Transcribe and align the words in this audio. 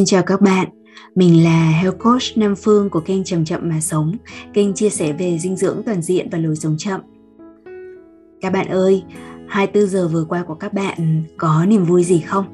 Xin 0.00 0.06
chào 0.06 0.22
các 0.22 0.40
bạn, 0.40 0.68
mình 1.14 1.44
là 1.44 1.70
Health 1.70 1.98
Coach 1.98 2.22
Nam 2.36 2.54
Phương 2.56 2.90
của 2.90 3.00
kênh 3.00 3.24
Chậm 3.24 3.44
Chậm 3.44 3.68
Mà 3.68 3.80
Sống, 3.80 4.16
kênh 4.54 4.74
chia 4.74 4.90
sẻ 4.90 5.12
về 5.12 5.38
dinh 5.38 5.56
dưỡng 5.56 5.82
toàn 5.86 6.02
diện 6.02 6.28
và 6.32 6.38
lối 6.38 6.56
sống 6.56 6.76
chậm. 6.78 7.00
Các 8.40 8.52
bạn 8.52 8.68
ơi, 8.68 9.02
24 9.48 9.88
giờ 9.88 10.08
vừa 10.08 10.24
qua 10.24 10.44
của 10.46 10.54
các 10.54 10.72
bạn 10.72 11.24
có 11.36 11.64
niềm 11.66 11.84
vui 11.84 12.04
gì 12.04 12.20
không? 12.20 12.44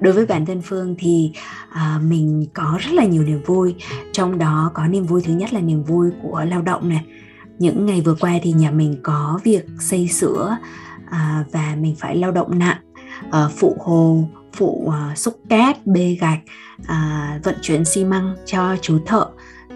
Đối 0.00 0.12
với 0.12 0.26
bản 0.26 0.46
thân 0.46 0.62
Phương 0.62 0.94
thì 0.98 1.32
à, 1.70 2.00
mình 2.04 2.46
có 2.54 2.78
rất 2.80 2.92
là 2.92 3.04
nhiều 3.04 3.22
niềm 3.22 3.42
vui, 3.46 3.74
trong 4.12 4.38
đó 4.38 4.70
có 4.74 4.86
niềm 4.86 5.04
vui 5.04 5.22
thứ 5.22 5.32
nhất 5.32 5.52
là 5.52 5.60
niềm 5.60 5.84
vui 5.84 6.10
của 6.22 6.44
lao 6.48 6.62
động 6.62 6.88
này. 6.88 7.04
Những 7.58 7.86
ngày 7.86 8.00
vừa 8.00 8.16
qua 8.20 8.32
thì 8.42 8.52
nhà 8.52 8.70
mình 8.70 8.96
có 9.02 9.40
việc 9.44 9.66
xây 9.80 10.08
sửa 10.08 10.56
à, 11.10 11.44
và 11.52 11.76
mình 11.80 11.94
phải 11.98 12.16
lao 12.16 12.32
động 12.32 12.58
nặng, 12.58 12.78
à, 13.30 13.48
phụ 13.56 13.76
hồ 13.80 14.24
phụ 14.56 14.92
uh, 15.12 15.18
xúc 15.18 15.40
cát 15.48 15.86
bê 15.86 16.16
gạch 16.20 16.40
uh, 16.80 17.44
vận 17.44 17.54
chuyển 17.62 17.84
xi 17.84 18.04
măng 18.04 18.36
cho 18.46 18.76
chú 18.82 18.98
thợ. 19.06 19.26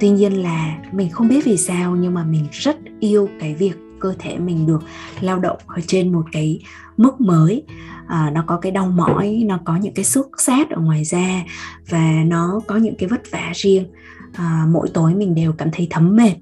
Tuy 0.01 0.09
nhiên 0.09 0.43
là 0.43 0.79
mình 0.93 1.11
không 1.11 1.29
biết 1.29 1.45
vì 1.45 1.57
sao 1.57 1.97
nhưng 1.97 2.15
mà 2.15 2.25
mình 2.25 2.49
rất 2.53 2.77
yêu 3.01 3.29
cái 3.41 3.55
việc 3.55 3.77
cơ 4.01 4.15
thể 4.19 4.39
mình 4.39 4.67
được 4.67 4.83
lao 5.21 5.39
động 5.39 5.59
ở 5.67 5.81
trên 5.87 6.13
một 6.13 6.25
cái 6.33 6.63
mức 6.97 7.21
mới. 7.21 7.63
À, 8.07 8.31
nó 8.35 8.45
có 8.47 8.59
cái 8.61 8.73
đau 8.73 8.87
mỏi 8.87 9.43
nó 9.47 9.59
có 9.65 9.77
những 9.77 9.95
cái 9.95 10.05
xước 10.05 10.27
sát 10.39 10.71
ở 10.71 10.81
ngoài 10.81 11.05
da 11.05 11.43
và 11.89 12.13
nó 12.27 12.61
có 12.67 12.77
những 12.77 12.95
cái 12.99 13.09
vất 13.09 13.31
vả 13.31 13.53
riêng. 13.55 13.87
À, 14.33 14.67
mỗi 14.73 14.89
tối 14.95 15.15
mình 15.15 15.35
đều 15.35 15.53
cảm 15.53 15.69
thấy 15.73 15.87
thấm 15.91 16.17
mệt 16.17 16.35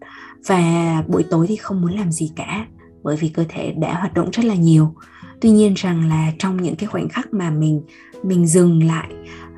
và 0.46 0.62
buổi 1.08 1.24
tối 1.30 1.46
thì 1.46 1.56
không 1.56 1.80
muốn 1.80 1.92
làm 1.92 2.12
gì 2.12 2.32
cả 2.36 2.66
bởi 3.02 3.16
vì 3.16 3.28
cơ 3.28 3.44
thể 3.48 3.74
đã 3.78 3.94
hoạt 3.94 4.14
động 4.14 4.30
rất 4.30 4.44
là 4.44 4.54
nhiều. 4.54 4.94
Tuy 5.40 5.50
nhiên 5.50 5.74
rằng 5.76 6.08
là 6.08 6.32
trong 6.38 6.62
những 6.62 6.76
cái 6.76 6.86
khoảnh 6.86 7.08
khắc 7.08 7.34
mà 7.34 7.50
mình 7.50 7.82
mình 8.22 8.46
dừng 8.46 8.82
lại 8.82 9.08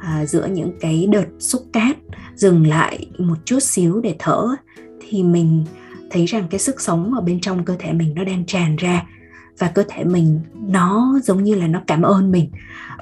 à, 0.00 0.26
giữa 0.26 0.46
những 0.46 0.72
cái 0.80 1.06
đợt 1.12 1.26
xúc 1.38 1.62
cát 1.72 1.96
dừng 2.34 2.66
lại 2.66 3.06
một 3.18 3.36
chút 3.44 3.62
xíu 3.62 4.00
để 4.00 4.16
thở 4.18 4.48
thì 5.00 5.22
mình 5.22 5.64
thấy 6.10 6.26
rằng 6.26 6.44
cái 6.50 6.60
sức 6.60 6.80
sống 6.80 7.14
ở 7.14 7.20
bên 7.20 7.40
trong 7.40 7.64
cơ 7.64 7.76
thể 7.78 7.92
mình 7.92 8.14
nó 8.14 8.24
đang 8.24 8.46
tràn 8.46 8.76
ra 8.76 9.06
và 9.58 9.68
cơ 9.68 9.84
thể 9.88 10.04
mình 10.04 10.40
nó 10.54 11.14
giống 11.24 11.44
như 11.44 11.54
là 11.54 11.66
nó 11.66 11.82
cảm 11.86 12.02
ơn 12.02 12.30
mình. 12.30 12.50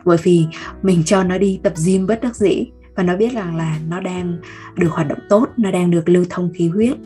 Bởi 0.05 0.19
vì 0.23 0.47
mình 0.83 1.03
cho 1.05 1.25
nó 1.25 1.39
đi 1.39 1.61
tập 1.63 1.73
gym 1.87 2.07
bất 2.07 2.21
đắc 2.23 2.37
dĩ 2.37 2.67
và 2.95 3.03
nó 3.03 3.17
biết 3.17 3.33
rằng 3.33 3.57
là 3.57 3.79
nó 3.89 4.01
đang 4.01 4.39
được 4.75 4.89
hoạt 4.91 5.09
động 5.09 5.19
tốt 5.29 5.49
nó 5.57 5.71
đang 5.71 5.91
được 5.91 6.09
lưu 6.09 6.25
thông 6.31 6.53
khí 6.55 6.69
huyết 6.69 6.97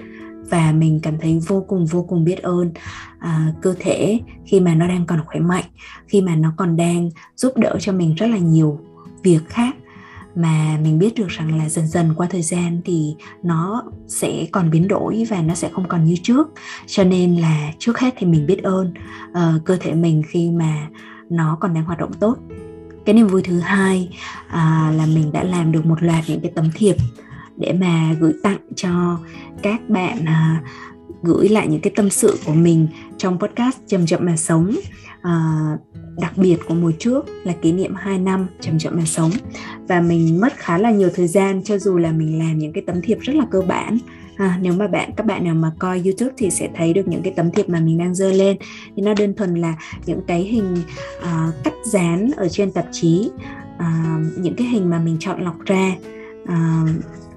và 0.50 0.72
mình 0.72 1.00
cảm 1.02 1.18
thấy 1.18 1.40
vô 1.48 1.64
cùng 1.68 1.86
vô 1.86 2.02
cùng 2.02 2.24
biết 2.24 2.42
ơn 2.42 2.72
à, 3.18 3.52
cơ 3.62 3.74
thể 3.78 4.20
khi 4.46 4.60
mà 4.60 4.74
nó 4.74 4.88
đang 4.88 5.06
còn 5.06 5.20
khỏe 5.26 5.40
mạnh 5.40 5.64
khi 6.06 6.20
mà 6.20 6.36
nó 6.36 6.52
còn 6.56 6.76
đang 6.76 7.10
giúp 7.36 7.52
đỡ 7.56 7.76
cho 7.80 7.92
mình 7.92 8.14
rất 8.14 8.26
là 8.26 8.38
nhiều 8.38 8.80
việc 9.22 9.40
khác. 9.48 9.76
Mà 10.34 10.78
mình 10.82 10.98
biết 10.98 11.14
được 11.14 11.28
rằng 11.28 11.58
là 11.58 11.68
dần 11.68 11.86
dần 11.86 12.14
qua 12.16 12.26
thời 12.30 12.42
gian 12.42 12.80
thì 12.84 13.14
nó 13.42 13.84
sẽ 14.06 14.46
còn 14.52 14.70
biến 14.70 14.88
đổi 14.88 15.26
và 15.30 15.42
nó 15.42 15.54
sẽ 15.54 15.70
không 15.72 15.88
còn 15.88 16.04
như 16.04 16.16
trước. 16.22 16.48
Cho 16.86 17.04
nên 17.04 17.36
là 17.36 17.72
trước 17.78 17.98
hết 17.98 18.14
thì 18.16 18.26
mình 18.26 18.46
biết 18.46 18.62
ơn 18.62 18.94
uh, 19.30 19.64
cơ 19.64 19.76
thể 19.80 19.94
mình 19.94 20.22
khi 20.28 20.50
mà 20.50 20.88
nó 21.30 21.56
còn 21.60 21.74
đang 21.74 21.84
hoạt 21.84 21.98
động 21.98 22.12
tốt. 22.12 22.36
Cái 23.04 23.14
niềm 23.14 23.26
vui 23.26 23.42
thứ 23.42 23.60
hai 23.60 24.08
uh, 24.46 24.52
là 24.96 25.06
mình 25.14 25.32
đã 25.32 25.44
làm 25.44 25.72
được 25.72 25.86
một 25.86 26.02
loạt 26.02 26.24
những 26.28 26.40
cái 26.40 26.52
tấm 26.54 26.70
thiệp 26.74 26.96
để 27.62 27.72
mà 27.72 28.14
gửi 28.20 28.32
tặng 28.42 28.58
cho 28.76 29.18
các 29.62 29.88
bạn 29.88 30.24
à, 30.24 30.62
gửi 31.22 31.48
lại 31.48 31.66
những 31.68 31.80
cái 31.80 31.92
tâm 31.96 32.10
sự 32.10 32.38
của 32.46 32.52
mình 32.52 32.88
trong 33.18 33.38
podcast 33.38 33.76
chậm 33.86 34.06
chậm 34.06 34.20
mà 34.24 34.36
sống. 34.36 34.76
À, 35.22 35.32
đặc 36.20 36.32
biệt 36.36 36.56
của 36.68 36.74
mùa 36.74 36.92
trước 36.98 37.26
là 37.44 37.52
kỷ 37.52 37.72
niệm 37.72 37.94
2 37.94 38.18
năm 38.18 38.46
chậm 38.60 38.78
chậm 38.78 38.96
mà 38.96 39.04
sống. 39.04 39.30
Và 39.88 40.00
mình 40.00 40.40
mất 40.40 40.52
khá 40.56 40.78
là 40.78 40.90
nhiều 40.90 41.10
thời 41.14 41.28
gian 41.28 41.64
cho 41.64 41.78
dù 41.78 41.98
là 41.98 42.12
mình 42.12 42.38
làm 42.38 42.58
những 42.58 42.72
cái 42.72 42.82
tấm 42.86 43.02
thiệp 43.02 43.18
rất 43.20 43.36
là 43.36 43.46
cơ 43.50 43.60
bản. 43.60 43.98
À, 44.36 44.58
nếu 44.62 44.72
mà 44.72 44.86
bạn 44.86 45.10
các 45.16 45.26
bạn 45.26 45.44
nào 45.44 45.54
mà 45.54 45.72
coi 45.78 46.02
YouTube 46.04 46.34
thì 46.36 46.50
sẽ 46.50 46.68
thấy 46.76 46.92
được 46.92 47.08
những 47.08 47.22
cái 47.22 47.32
tấm 47.36 47.50
thiệp 47.50 47.68
mà 47.68 47.80
mình 47.80 47.98
đang 47.98 48.14
dơ 48.14 48.32
lên. 48.32 48.56
Thì 48.96 49.02
nó 49.02 49.14
đơn 49.14 49.34
thuần 49.34 49.54
là 49.54 49.74
những 50.06 50.20
cái 50.26 50.42
hình 50.42 50.76
uh, 51.18 51.54
cắt 51.64 51.72
dán 51.84 52.30
ở 52.36 52.48
trên 52.48 52.72
tạp 52.72 52.86
chí 52.92 53.30
uh, 53.76 54.38
những 54.38 54.54
cái 54.56 54.66
hình 54.66 54.90
mà 54.90 54.98
mình 54.98 55.16
chọn 55.20 55.44
lọc 55.44 55.60
ra. 55.64 55.92
Uh, 56.42 56.90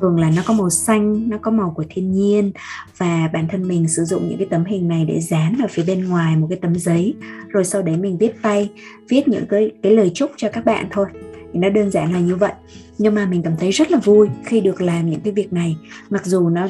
thường 0.05 0.19
là 0.19 0.31
nó 0.35 0.41
có 0.45 0.53
màu 0.53 0.69
xanh 0.69 1.29
nó 1.29 1.38
có 1.41 1.51
màu 1.51 1.73
của 1.75 1.83
thiên 1.89 2.11
nhiên. 2.11 2.51
Và 2.97 3.29
bản 3.33 3.47
thân 3.47 3.67
mình 3.67 3.88
sử 3.88 4.03
dụng 4.03 4.29
những 4.29 4.38
cái 4.38 4.47
tấm 4.49 4.66
hình 4.66 4.88
này 4.88 5.05
để 5.05 5.19
dán 5.21 5.57
ở 5.61 5.67
phía 5.69 5.83
bên 5.83 6.09
ngoài 6.09 6.35
một 6.35 6.47
cái 6.49 6.59
tấm 6.61 6.75
giấy. 6.75 7.16
Rồi 7.47 7.66
sau 7.66 7.81
đấy 7.81 7.97
mình 7.97 8.17
viết 8.17 8.41
tay 8.41 8.69
viết 9.09 9.27
những 9.27 9.45
cái 9.49 9.71
cái 9.83 9.91
lời 9.91 10.11
chúc 10.13 10.31
cho 10.38 10.49
các 10.53 10.65
bạn 10.65 10.88
thôi. 10.91 11.05
Thì 11.53 11.59
nó 11.59 11.69
đơn 11.69 11.91
giản 11.91 12.13
là 12.13 12.19
như 12.19 12.35
vậy. 12.35 12.53
Nhưng 12.97 13.15
mà 13.15 13.25
mình 13.25 13.44
cảm 13.44 13.53
thấy 13.59 13.71
rất 13.71 13.91
là 13.91 13.97
vui 13.97 14.29
khi 14.45 14.61
được 14.61 14.81
làm 14.81 15.09
những 15.09 15.21
cái 15.21 15.33
việc 15.33 15.53
này. 15.53 15.77
Mặc 16.09 16.25
dù 16.25 16.49
nó 16.49 16.67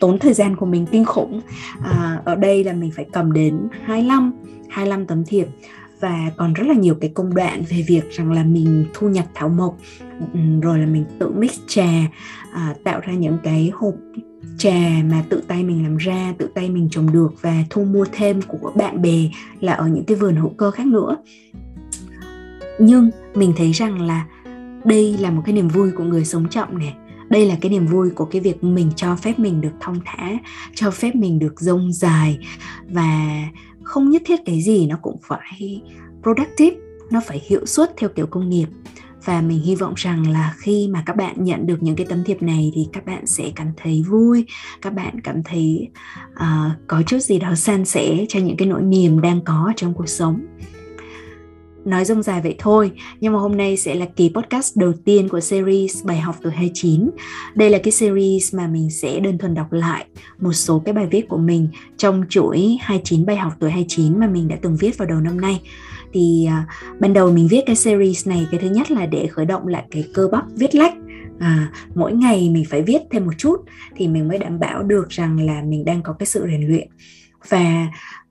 tốn 0.00 0.18
thời 0.18 0.32
gian 0.32 0.56
của 0.56 0.66
mình 0.66 0.86
kinh 0.92 1.04
khủng. 1.04 1.40
À, 1.82 2.22
ở 2.24 2.34
đây 2.34 2.64
là 2.64 2.72
mình 2.72 2.90
phải 2.90 3.06
cầm 3.12 3.32
đến 3.32 3.58
25 3.84 4.32
25 4.68 5.06
tấm 5.06 5.24
thiệp 5.24 5.46
và 6.02 6.30
còn 6.36 6.52
rất 6.52 6.66
là 6.66 6.74
nhiều 6.74 6.94
cái 7.00 7.10
công 7.14 7.34
đoạn 7.34 7.62
về 7.68 7.84
việc 7.88 8.10
rằng 8.10 8.32
là 8.32 8.44
mình 8.44 8.84
thu 8.94 9.08
nhập 9.08 9.24
thảo 9.34 9.48
mộc 9.48 9.76
rồi 10.62 10.78
là 10.78 10.86
mình 10.86 11.04
tự 11.18 11.30
mix 11.30 11.58
trà 11.66 11.88
à, 12.52 12.74
tạo 12.84 13.00
ra 13.00 13.12
những 13.12 13.38
cái 13.42 13.70
hộp 13.74 13.94
trà 14.58 15.02
mà 15.10 15.24
tự 15.28 15.42
tay 15.48 15.64
mình 15.64 15.82
làm 15.82 15.96
ra 15.96 16.34
tự 16.38 16.48
tay 16.54 16.70
mình 16.70 16.88
trồng 16.90 17.12
được 17.12 17.34
và 17.40 17.64
thu 17.70 17.84
mua 17.84 18.04
thêm 18.12 18.42
của 18.42 18.72
bạn 18.76 19.02
bè 19.02 19.28
là 19.60 19.72
ở 19.72 19.88
những 19.88 20.04
cái 20.04 20.16
vườn 20.16 20.36
hữu 20.36 20.50
cơ 20.50 20.70
khác 20.70 20.86
nữa. 20.86 21.16
Nhưng 22.78 23.10
mình 23.34 23.52
thấy 23.56 23.72
rằng 23.72 24.00
là 24.00 24.26
đây 24.84 25.16
là 25.20 25.30
một 25.30 25.42
cái 25.44 25.54
niềm 25.54 25.68
vui 25.68 25.90
của 25.90 26.04
người 26.04 26.24
sống 26.24 26.48
chậm 26.48 26.78
này 26.78 26.94
đây 27.32 27.46
là 27.46 27.56
cái 27.60 27.70
niềm 27.70 27.86
vui 27.86 28.10
của 28.10 28.24
cái 28.24 28.40
việc 28.40 28.64
mình 28.64 28.90
cho 28.96 29.16
phép 29.16 29.38
mình 29.38 29.60
được 29.60 29.72
thong 29.80 30.00
thả 30.04 30.32
cho 30.74 30.90
phép 30.90 31.14
mình 31.14 31.38
được 31.38 31.60
rông 31.60 31.92
dài 31.92 32.38
và 32.88 33.42
không 33.84 34.10
nhất 34.10 34.22
thiết 34.24 34.40
cái 34.44 34.62
gì 34.62 34.86
nó 34.86 34.96
cũng 35.02 35.16
phải 35.22 35.82
productive 36.22 36.76
nó 37.10 37.20
phải 37.26 37.42
hiệu 37.48 37.66
suất 37.66 37.92
theo 37.96 38.10
kiểu 38.10 38.26
công 38.26 38.48
nghiệp. 38.48 38.66
Và 39.24 39.40
mình 39.40 39.60
hy 39.60 39.74
vọng 39.74 39.94
rằng 39.96 40.30
là 40.30 40.54
khi 40.58 40.88
mà 40.88 41.02
các 41.06 41.16
bạn 41.16 41.44
nhận 41.44 41.66
được 41.66 41.82
những 41.82 41.96
cái 41.96 42.06
tấm 42.06 42.24
thiệp 42.24 42.42
này 42.42 42.72
thì 42.74 42.88
các 42.92 43.06
bạn 43.06 43.26
sẽ 43.26 43.52
cảm 43.56 43.72
thấy 43.76 44.02
vui 44.08 44.46
các 44.82 44.94
bạn 44.94 45.20
cảm 45.20 45.42
thấy 45.42 45.88
uh, 46.32 46.72
có 46.86 47.02
chút 47.06 47.18
gì 47.18 47.38
đó 47.38 47.54
san 47.54 47.84
sẻ 47.84 48.26
cho 48.28 48.40
những 48.40 48.56
cái 48.56 48.68
nỗi 48.68 48.82
niềm 48.82 49.20
đang 49.20 49.44
có 49.44 49.72
trong 49.76 49.94
cuộc 49.94 50.08
sống 50.08 50.40
nói 51.84 52.04
rông 52.04 52.22
dài 52.22 52.40
vậy 52.42 52.54
thôi 52.58 52.90
nhưng 53.20 53.32
mà 53.32 53.38
hôm 53.38 53.56
nay 53.56 53.76
sẽ 53.76 53.94
là 53.94 54.06
kỳ 54.16 54.30
podcast 54.34 54.76
đầu 54.76 54.92
tiên 55.04 55.28
của 55.28 55.40
series 55.40 56.04
bài 56.04 56.18
học 56.18 56.36
tuổi 56.42 56.52
29 56.52 57.10
đây 57.54 57.70
là 57.70 57.78
cái 57.78 57.92
series 57.92 58.54
mà 58.54 58.66
mình 58.66 58.90
sẽ 58.90 59.20
đơn 59.20 59.38
thuần 59.38 59.54
đọc 59.54 59.72
lại 59.72 60.06
một 60.38 60.52
số 60.52 60.82
cái 60.84 60.92
bài 60.92 61.06
viết 61.10 61.28
của 61.28 61.36
mình 61.36 61.68
trong 61.96 62.24
chuỗi 62.28 62.78
29 62.80 63.26
bài 63.26 63.36
học 63.36 63.52
tuổi 63.60 63.70
29 63.70 64.20
mà 64.20 64.26
mình 64.26 64.48
đã 64.48 64.56
từng 64.62 64.76
viết 64.76 64.98
vào 64.98 65.08
đầu 65.08 65.20
năm 65.20 65.40
nay. 65.40 65.60
Thì 66.12 66.48
uh, 66.48 67.00
ban 67.00 67.12
đầu 67.12 67.32
mình 67.32 67.48
viết 67.48 67.60
cái 67.66 67.76
series 67.76 68.28
này 68.28 68.46
cái 68.50 68.60
thứ 68.60 68.68
nhất 68.68 68.90
là 68.90 69.06
để 69.06 69.26
khởi 69.26 69.46
động 69.46 69.66
lại 69.66 69.84
cái 69.90 70.04
cơ 70.14 70.28
bắp 70.32 70.44
viết 70.56 70.74
lách. 70.74 70.94
À, 71.38 71.72
mỗi 71.94 72.12
ngày 72.12 72.50
mình 72.50 72.64
phải 72.70 72.82
viết 72.82 72.98
thêm 73.10 73.24
một 73.24 73.32
chút 73.38 73.56
thì 73.96 74.08
mình 74.08 74.28
mới 74.28 74.38
đảm 74.38 74.58
bảo 74.58 74.82
được 74.82 75.08
rằng 75.08 75.46
là 75.46 75.62
mình 75.62 75.84
đang 75.84 76.02
có 76.02 76.12
cái 76.12 76.26
sự 76.26 76.46
rèn 76.50 76.68
luyện. 76.68 76.88
Và 77.48 77.86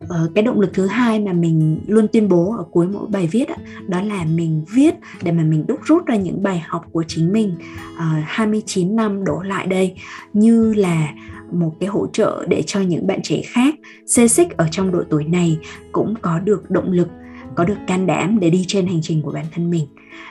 Ờ, 0.10 0.32
cái 0.36 0.44
động 0.44 0.60
lực 0.60 0.74
thứ 0.74 0.88
hai 0.88 1.20
mà 1.20 1.34
mình 1.34 1.80
luôn 1.88 2.08
tuyên 2.14 2.30
bố 2.30 2.56
ở 2.58 2.64
cuối 2.72 2.88
mỗi 2.88 3.08
bài 3.08 3.28
viết 3.32 3.50
đó, 3.50 3.56
đó 3.88 4.02
là 4.02 4.26
mình 4.26 4.66
viết 4.74 4.96
để 5.24 5.32
mà 5.32 5.44
mình 5.44 5.66
đúc 5.68 5.80
rút 5.86 6.06
ra 6.06 6.16
những 6.16 6.44
bài 6.44 6.64
học 6.68 6.86
của 6.92 7.04
chính 7.08 7.34
mình. 7.34 7.56
Ờ, 7.98 8.06
uh, 8.20 8.24
29 8.28 8.96
năm 8.96 9.24
đổ 9.24 9.42
lại 9.42 9.68
đây 9.68 9.96
như 10.34 10.74
là 10.74 11.14
một 11.52 11.72
cái 11.80 11.90
hỗ 11.90 12.08
trợ 12.14 12.46
để 12.48 12.64
cho 12.66 12.80
những 12.82 13.08
bạn 13.08 13.20
trẻ 13.24 13.42
khác 13.46 13.76
xê 14.08 14.28
xích 14.28 14.58
ở 14.58 14.68
trong 14.72 14.92
độ 14.92 15.04
tuổi 15.10 15.24
này 15.24 15.58
cũng 15.92 16.14
có 16.22 16.40
được 16.40 16.72
động 16.72 16.92
lực 16.92 17.08
có 17.56 17.66
được 17.66 17.78
can 17.88 18.08
đảm 18.08 18.40
để 18.40 18.50
đi 18.50 18.66
trên 18.68 18.88
hành 18.88 19.00
trình 19.02 19.22
của 19.22 19.32
bản 19.32 19.46
thân 19.56 19.70
mình. 19.70 19.88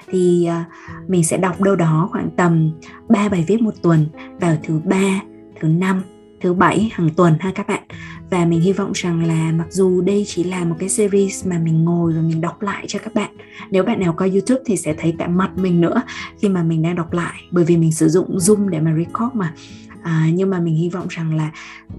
Thì 0.09 0.49
uh, 0.49 1.11
mình 1.11 1.25
sẽ 1.25 1.37
đọc 1.37 1.61
đâu 1.61 1.77
đó 1.77 2.09
khoảng 2.13 2.31
tầm 2.37 2.71
3 3.09 3.29
bài 3.29 3.45
viết 3.49 3.63
một 3.63 3.75
tuần 3.83 4.07
vào 4.41 4.57
thứ 4.63 4.81
ba 4.85 5.21
thứ 5.61 5.69
năm 5.69 6.03
thứ 6.41 6.53
bảy 6.53 6.91
hàng 6.93 7.11
tuần 7.17 7.35
ha 7.41 7.53
các 7.55 7.67
bạn. 7.67 7.83
Và 8.31 8.45
mình 8.45 8.61
hy 8.61 8.73
vọng 8.73 8.93
rằng 8.95 9.27
là 9.27 9.53
mặc 9.53 9.67
dù 9.71 10.01
đây 10.01 10.25
chỉ 10.29 10.45
là 10.45 10.65
một 10.65 10.77
cái 10.79 10.89
series 10.89 11.47
mà 11.47 11.59
mình 11.59 11.85
ngồi 11.85 12.13
và 12.13 12.21
mình 12.21 12.41
đọc 12.41 12.63
lại 12.63 12.85
cho 12.89 12.99
các 12.99 13.15
bạn 13.15 13.31
nếu 13.71 13.83
bạn 13.83 14.01
nào 14.01 14.13
coi 14.13 14.31
youtube 14.31 14.63
thì 14.67 14.77
sẽ 14.77 14.95
thấy 14.99 15.15
cả 15.19 15.29
mặt 15.29 15.51
mình 15.57 15.81
nữa 15.81 16.03
khi 16.39 16.49
mà 16.49 16.63
mình 16.63 16.83
đang 16.83 16.95
đọc 16.95 17.13
lại. 17.13 17.41
Bởi 17.51 17.65
vì 17.65 17.77
mình 17.77 17.93
sử 17.93 18.09
dụng 18.09 18.37
zoom 18.37 18.69
để 18.69 18.81
mà 18.81 18.95
record 18.97 19.35
mà. 19.35 19.55
À, 20.03 20.27
nhưng 20.35 20.51
mà 20.51 20.61
mình 20.61 20.75
hy 20.75 20.89
vọng 20.89 21.07
rằng 21.11 21.37
là 21.37 21.51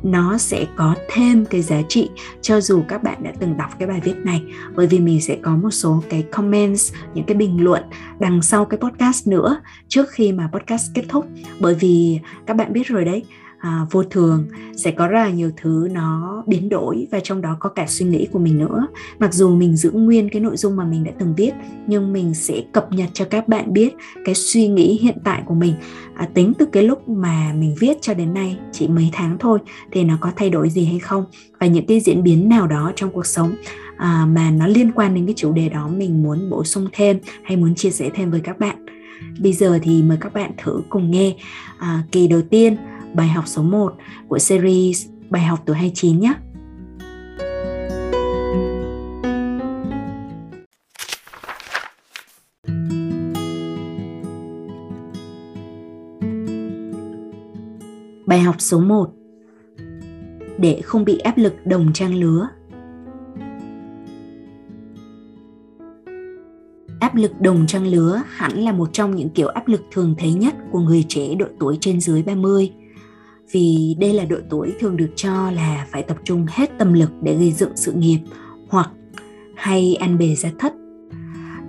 nó 0.03 0.38
sẽ 0.38 0.65
có 0.75 0.95
thêm 1.09 1.45
cái 1.45 1.61
giá 1.61 1.81
trị 1.89 2.09
cho 2.41 2.61
dù 2.61 2.83
các 2.88 3.03
bạn 3.03 3.23
đã 3.23 3.31
từng 3.39 3.57
đọc 3.57 3.69
cái 3.79 3.88
bài 3.88 4.01
viết 4.03 4.15
này. 4.23 4.41
Bởi 4.75 4.88
vì 4.88 4.99
mình 4.99 5.21
sẽ 5.21 5.38
có 5.41 5.55
một 5.55 5.71
số 5.71 6.03
cái 6.09 6.23
comments 6.31 6.93
những 7.13 7.25
cái 7.25 7.38
bình 7.38 7.63
luận 7.63 7.83
đằng 8.19 8.41
sau 8.41 8.65
cái 8.65 8.77
podcast 8.77 9.27
nữa 9.27 9.61
trước 9.88 10.09
khi 10.09 10.31
mà 10.31 10.49
podcast 10.53 10.91
kết 10.93 11.03
thúc. 11.09 11.25
Bởi 11.59 11.75
vì 11.75 12.19
các 12.47 12.53
bạn 12.53 12.73
biết 12.73 12.88
rồi 12.88 13.05
đấy 13.05 13.23
à, 13.61 13.85
vô 13.91 14.03
thường 14.03 14.47
sẽ 14.75 14.91
có 14.91 15.07
rất 15.07 15.19
là 15.19 15.29
nhiều 15.29 15.51
thứ 15.61 15.87
nó 15.91 16.43
biến 16.47 16.69
đổi 16.69 17.07
và 17.11 17.19
trong 17.19 17.41
đó 17.41 17.57
có 17.59 17.69
cả 17.69 17.85
suy 17.87 18.05
nghĩ 18.05 18.27
của 18.31 18.39
mình 18.39 18.59
nữa. 18.59 18.87
Mặc 19.19 19.33
dù 19.33 19.55
mình 19.55 19.75
giữ 19.75 19.91
nguyên 19.91 20.29
cái 20.29 20.41
nội 20.41 20.57
dung 20.57 20.75
mà 20.75 20.83
mình 20.83 21.03
đã 21.03 21.11
từng 21.19 21.33
viết 21.37 21.51
nhưng 21.87 22.13
mình 22.13 22.33
sẽ 22.33 22.61
cập 22.71 22.91
nhật 22.91 23.09
cho 23.13 23.25
các 23.25 23.47
bạn 23.47 23.73
biết 23.73 23.95
cái 24.25 24.35
suy 24.35 24.67
nghĩ 24.67 24.99
hiện 25.01 25.17
tại 25.23 25.43
của 25.45 25.53
mình. 25.53 25.73
À, 26.15 26.29
tính 26.33 26.53
từ 26.59 26.65
cái 26.65 26.83
lúc 26.83 27.09
mà 27.09 27.53
mình 27.59 27.75
viết 27.79 27.97
cho 28.01 28.13
đến 28.13 28.33
nay 28.33 28.57
chỉ 28.71 28.87
mấy 28.87 29.09
tháng 29.13 29.37
thôi 29.39 29.59
thì 29.91 30.03
nó 30.03 30.17
có 30.21 30.31
thay 30.35 30.49
đổi 30.49 30.69
gì 30.69 30.85
hay 30.85 30.99
không? 30.99 31.25
Và 31.59 31.67
những 31.67 31.85
cái 31.85 31.99
diễn 31.99 32.23
biến 32.23 32.49
nào 32.49 32.67
đó 32.67 32.91
trong 32.95 33.11
cuộc 33.11 33.25
sống 33.25 33.55
à, 33.97 34.25
mà 34.31 34.51
nó 34.51 34.67
liên 34.67 34.91
quan 34.91 35.15
đến 35.15 35.25
cái 35.25 35.35
chủ 35.37 35.51
đề 35.51 35.69
đó 35.69 35.87
mình 35.87 36.23
muốn 36.23 36.49
bổ 36.49 36.63
sung 36.63 36.87
thêm 36.93 37.19
hay 37.43 37.57
muốn 37.57 37.75
chia 37.75 37.89
sẻ 37.91 38.09
thêm 38.13 38.31
với 38.31 38.39
các 38.39 38.59
bạn? 38.59 38.85
Bây 39.39 39.53
giờ 39.53 39.79
thì 39.81 40.03
mời 40.03 40.17
các 40.21 40.33
bạn 40.33 40.51
thử 40.63 40.81
cùng 40.89 41.11
nghe. 41.11 41.35
À, 41.77 42.03
kỳ 42.11 42.27
đầu 42.27 42.41
tiên 42.49 42.77
bài 43.13 43.27
học 43.27 43.47
số 43.47 43.63
1 43.63 43.95
của 44.27 44.39
series 44.39 45.07
bài 45.29 45.43
học 45.43 45.59
tuổi 45.65 45.75
29 45.75 46.19
nhé. 46.19 46.33
Bài 58.25 58.39
học 58.39 58.55
số 58.59 58.79
1 58.79 59.09
Để 60.57 60.81
không 60.83 61.05
bị 61.05 61.17
áp 61.17 61.37
lực 61.37 61.53
đồng 61.65 61.93
trang 61.93 62.15
lứa. 62.15 62.47
Áp 66.99 67.15
lực 67.15 67.41
đồng 67.41 67.67
trang 67.67 67.87
lứa 67.87 68.21
hẳn 68.27 68.51
là 68.59 68.71
một 68.71 68.89
trong 68.93 69.15
những 69.15 69.29
kiểu 69.29 69.47
áp 69.47 69.67
lực 69.67 69.81
thường 69.91 70.15
thấy 70.17 70.33
nhất 70.33 70.55
của 70.71 70.79
người 70.79 71.05
trẻ 71.07 71.35
độ 71.35 71.45
tuổi 71.59 71.77
trên 71.81 72.01
dưới 72.01 72.23
30 72.23 72.71
vì 73.51 73.95
đây 74.00 74.13
là 74.13 74.25
độ 74.25 74.38
tuổi 74.50 74.74
thường 74.80 74.98
được 74.98 75.09
cho 75.15 75.51
là 75.51 75.88
phải 75.92 76.03
tập 76.03 76.18
trung 76.24 76.45
hết 76.50 76.71
tâm 76.77 76.94
lực 76.94 77.09
để 77.21 77.36
gây 77.36 77.51
dựng 77.51 77.71
sự 77.75 77.92
nghiệp 77.92 78.19
hoặc 78.69 78.89
hay 79.56 79.95
ăn 79.95 80.18
bề 80.18 80.36
ra 80.36 80.50
thất. 80.59 80.74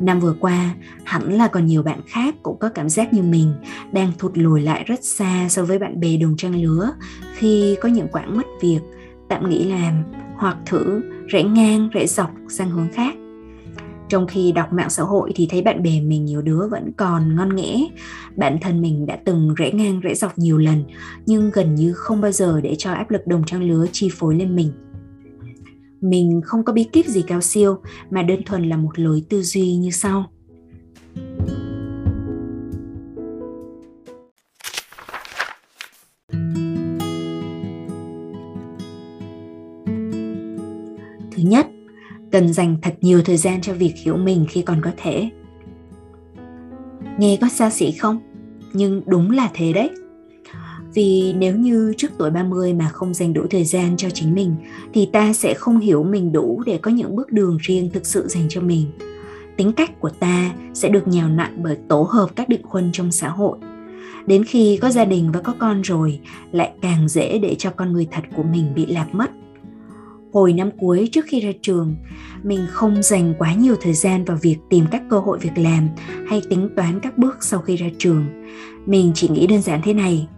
Năm 0.01 0.21
vừa 0.21 0.35
qua, 0.41 0.75
hẳn 1.05 1.33
là 1.33 1.49
còn 1.49 1.67
nhiều 1.67 1.83
bạn 1.83 2.01
khác 2.07 2.35
cũng 2.43 2.59
có 2.59 2.69
cảm 2.69 2.89
giác 2.89 3.13
như 3.13 3.23
mình 3.23 3.53
đang 3.93 4.13
thụt 4.19 4.39
lùi 4.39 4.61
lại 4.61 4.85
rất 4.87 5.05
xa 5.05 5.47
so 5.51 5.65
với 5.65 5.79
bạn 5.79 6.01
bè 6.01 6.17
đồng 6.17 6.37
trang 6.37 6.63
lứa 6.63 6.93
khi 7.35 7.77
có 7.81 7.89
những 7.89 8.09
quãng 8.13 8.37
mất 8.37 8.47
việc, 8.61 8.81
tạm 9.29 9.51
nghỉ 9.51 9.65
làm 9.65 10.03
hoặc 10.37 10.57
thử 10.67 11.03
rẽ 11.29 11.43
ngang 11.43 11.89
rẽ 11.93 12.07
dọc 12.07 12.31
sang 12.49 12.71
hướng 12.71 12.89
khác 12.93 13.15
trong 14.13 14.27
khi 14.27 14.53
đọc 14.53 14.73
mạng 14.73 14.91
xã 14.91 15.03
hội 15.03 15.33
thì 15.35 15.47
thấy 15.51 15.63
bạn 15.63 15.83
bè 15.83 16.01
mình 16.01 16.25
nhiều 16.25 16.43
đứa 16.43 16.69
vẫn 16.69 16.93
còn 16.97 17.37
ngon 17.37 17.57
nghẽ. 17.57 17.87
Bản 18.37 18.59
thân 18.61 18.83
mình 18.83 19.07
đã 19.07 19.19
từng 19.25 19.55
rẽ 19.55 19.71
ngang, 19.73 20.01
rẽ 20.01 20.15
dọc 20.15 20.39
nhiều 20.39 20.59
lần, 20.59 20.85
nhưng 21.27 21.51
gần 21.51 21.75
như 21.75 21.93
không 21.93 22.21
bao 22.21 22.33
giờ 22.33 22.61
để 22.61 22.75
cho 22.79 22.93
áp 22.93 23.11
lực 23.11 23.27
đồng 23.27 23.45
trang 23.47 23.63
lứa 23.63 23.87
chi 23.93 24.09
phối 24.13 24.35
lên 24.35 24.57
mình. 24.57 24.73
Mình 26.01 26.41
không 26.45 26.65
có 26.65 26.73
bí 26.73 26.85
kíp 26.85 27.07
gì 27.07 27.23
cao 27.27 27.41
siêu, 27.41 27.77
mà 28.11 28.23
đơn 28.23 28.43
thuần 28.47 28.69
là 28.69 28.77
một 28.77 28.99
lối 28.99 29.23
tư 29.29 29.43
duy 29.43 29.77
như 29.77 29.91
sau. 29.91 30.25
Cần 42.33 42.53
dành 42.53 42.77
thật 42.83 42.95
nhiều 43.01 43.23
thời 43.25 43.37
gian 43.37 43.61
cho 43.61 43.75
việc 43.75 43.95
hiểu 43.97 44.17
mình 44.17 44.47
khi 44.49 44.63
còn 44.63 44.81
có 44.83 44.91
thể 44.97 45.31
nghe 47.19 47.39
có 47.41 47.49
xa 47.49 47.71
xỉ 47.71 47.93
không 47.93 48.19
nhưng 48.73 49.03
đúng 49.07 49.31
là 49.31 49.51
thế 49.55 49.73
đấy 49.73 49.91
vì 50.95 51.35
nếu 51.39 51.57
như 51.57 51.95
trước 51.97 52.09
tuổi 52.19 52.31
30 52.31 52.75
mà 52.75 52.89
không 52.89 53.15
dành 53.15 53.33
đủ 53.33 53.47
thời 53.51 53.65
gian 53.65 53.97
cho 53.97 54.11
chính 54.11 54.35
mình 54.35 54.55
thì 54.95 55.09
ta 55.13 55.33
sẽ 55.33 55.55
không 55.55 55.79
hiểu 55.79 56.03
mình 56.05 56.33
đủ 56.33 56.63
để 56.67 56.79
có 56.79 56.91
những 56.91 57.17
bước 57.17 57.33
đường 57.33 57.59
riêng 57.61 57.91
thực 57.93 58.07
sự 58.07 58.29
dành 58.29 58.47
cho 58.49 58.61
mình. 58.61 58.87
Tính 59.57 59.73
cách 59.73 60.01
của 60.01 60.11
ta 60.11 60.53
sẽ 60.75 60.89
được 60.89 61.09
nhào 61.09 61.29
nặn 61.29 61.63
bởi 61.63 61.79
tổ 61.89 62.03
hợp 62.11 62.29
các 62.37 62.49
định 62.49 62.63
khuân 62.63 62.91
trong 62.93 63.13
xã 63.13 63.29
hội. 63.29 63.59
Đến 64.27 64.45
khi 64.45 64.79
có 64.83 64.91
gia 64.91 65.05
đình 65.05 65.33
và 65.33 65.41
có 65.41 65.55
con 65.59 65.83
rồi, 65.83 66.21
lại 66.53 66.73
càng 66.83 67.09
dễ 67.09 67.39
để 67.39 67.55
cho 67.59 67.71
con 67.71 67.93
người 67.93 68.09
thật 68.11 68.23
của 68.37 68.43
mình 68.43 68.75
bị 68.75 68.87
lạc 68.87 69.15
mất 69.15 69.31
hồi 70.33 70.53
năm 70.53 70.71
cuối 70.81 71.09
trước 71.13 71.25
khi 71.29 71.41
ra 71.41 71.53
trường. 71.63 71.97
Mình 72.43 72.67
không 72.71 73.03
dành 73.03 73.35
quá 73.39 73.55
nhiều 73.55 73.77
thời 73.81 73.93
gian 73.93 74.25
vào 74.25 74.39
việc 74.43 74.57
tìm 74.71 74.85
các 74.91 75.03
cơ 75.11 75.19
hội 75.19 75.39
việc 75.39 75.53
làm 75.57 75.89
hay 76.29 76.43
tính 76.51 76.69
toán 76.77 77.01
các 77.01 77.19
bước 77.19 77.37
sau 77.41 77.61
khi 77.61 77.77
ra 77.77 77.87
trường. 77.99 78.25
Mình 78.87 79.13
chỉ 79.15 79.29
nghĩ 79.29 79.47
đơn 79.47 79.63
giản 79.63 79.81
thế 79.85 79.95
này, 79.95 80.29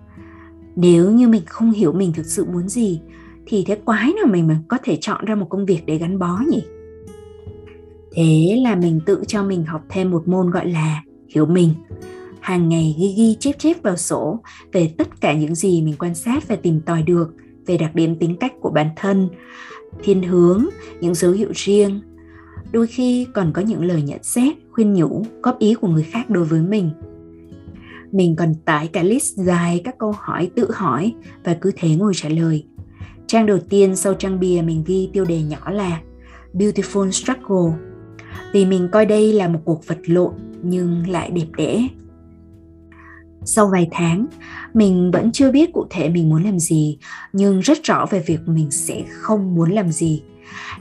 nếu 0.76 1.10
như 1.10 1.28
mình 1.28 1.42
không 1.46 1.70
hiểu 1.70 1.92
mình 1.92 2.12
thực 2.12 2.26
sự 2.26 2.44
muốn 2.44 2.68
gì, 2.68 3.00
thì 3.46 3.64
thế 3.66 3.74
quái 3.84 4.12
nào 4.12 4.26
mình 4.26 4.46
mà 4.46 4.58
có 4.68 4.78
thể 4.82 4.98
chọn 5.00 5.24
ra 5.24 5.34
một 5.34 5.46
công 5.50 5.66
việc 5.66 5.86
để 5.86 5.98
gắn 5.98 6.18
bó 6.18 6.40
nhỉ? 6.48 6.62
Thế 8.16 8.60
là 8.62 8.74
mình 8.74 9.00
tự 9.06 9.22
cho 9.26 9.42
mình 9.42 9.64
học 9.64 9.82
thêm 9.88 10.10
một 10.10 10.28
môn 10.28 10.50
gọi 10.50 10.70
là 10.70 11.02
hiểu 11.34 11.46
mình. 11.46 11.70
Hàng 12.40 12.68
ngày 12.68 12.96
ghi 12.98 13.14
ghi 13.16 13.36
chép 13.40 13.58
chép 13.58 13.82
vào 13.82 13.96
sổ 13.96 14.40
về 14.72 14.90
tất 14.98 15.20
cả 15.20 15.32
những 15.32 15.54
gì 15.54 15.82
mình 15.82 15.94
quan 15.98 16.14
sát 16.14 16.48
và 16.48 16.56
tìm 16.56 16.80
tòi 16.80 17.02
được 17.02 17.34
về 17.66 17.76
đặc 17.76 17.94
điểm 17.94 18.16
tính 18.16 18.36
cách 18.40 18.52
của 18.60 18.70
bản 18.70 18.88
thân 18.96 19.28
thiên 20.02 20.22
hướng, 20.22 20.66
những 21.00 21.14
dấu 21.14 21.32
hiệu 21.32 21.48
riêng. 21.54 22.00
Đôi 22.72 22.86
khi 22.86 23.26
còn 23.34 23.52
có 23.52 23.62
những 23.62 23.84
lời 23.84 24.02
nhận 24.02 24.22
xét, 24.22 24.54
khuyên 24.72 24.94
nhủ, 24.94 25.26
góp 25.42 25.58
ý 25.58 25.74
của 25.74 25.88
người 25.88 26.02
khác 26.02 26.30
đối 26.30 26.44
với 26.44 26.60
mình. 26.60 26.90
Mình 28.12 28.36
còn 28.36 28.54
tải 28.64 28.88
cả 28.88 29.02
list 29.02 29.36
dài 29.36 29.80
các 29.84 29.98
câu 29.98 30.14
hỏi 30.18 30.50
tự 30.56 30.70
hỏi 30.72 31.14
và 31.44 31.54
cứ 31.60 31.70
thế 31.76 31.96
ngồi 31.96 32.12
trả 32.14 32.28
lời. 32.28 32.64
Trang 33.26 33.46
đầu 33.46 33.58
tiên 33.68 33.96
sau 33.96 34.14
trang 34.14 34.40
bìa 34.40 34.62
mình 34.64 34.84
ghi 34.86 35.10
tiêu 35.12 35.24
đề 35.24 35.42
nhỏ 35.42 35.70
là 35.70 36.00
beautiful 36.54 37.10
struggle. 37.10 37.78
Vì 38.52 38.66
mình 38.66 38.88
coi 38.92 39.06
đây 39.06 39.32
là 39.32 39.48
một 39.48 39.58
cuộc 39.64 39.86
vật 39.86 39.98
lộn 40.06 40.32
nhưng 40.62 41.08
lại 41.08 41.30
đẹp 41.30 41.46
đẽ 41.56 41.88
sau 43.44 43.68
vài 43.72 43.88
tháng, 43.90 44.26
mình 44.74 45.10
vẫn 45.10 45.32
chưa 45.32 45.50
biết 45.50 45.72
cụ 45.72 45.86
thể 45.90 46.08
mình 46.08 46.28
muốn 46.28 46.44
làm 46.44 46.58
gì, 46.58 46.98
nhưng 47.32 47.60
rất 47.60 47.84
rõ 47.84 48.06
về 48.10 48.24
việc 48.26 48.38
mình 48.46 48.70
sẽ 48.70 49.02
không 49.08 49.54
muốn 49.54 49.70
làm 49.70 49.92
gì. 49.92 50.22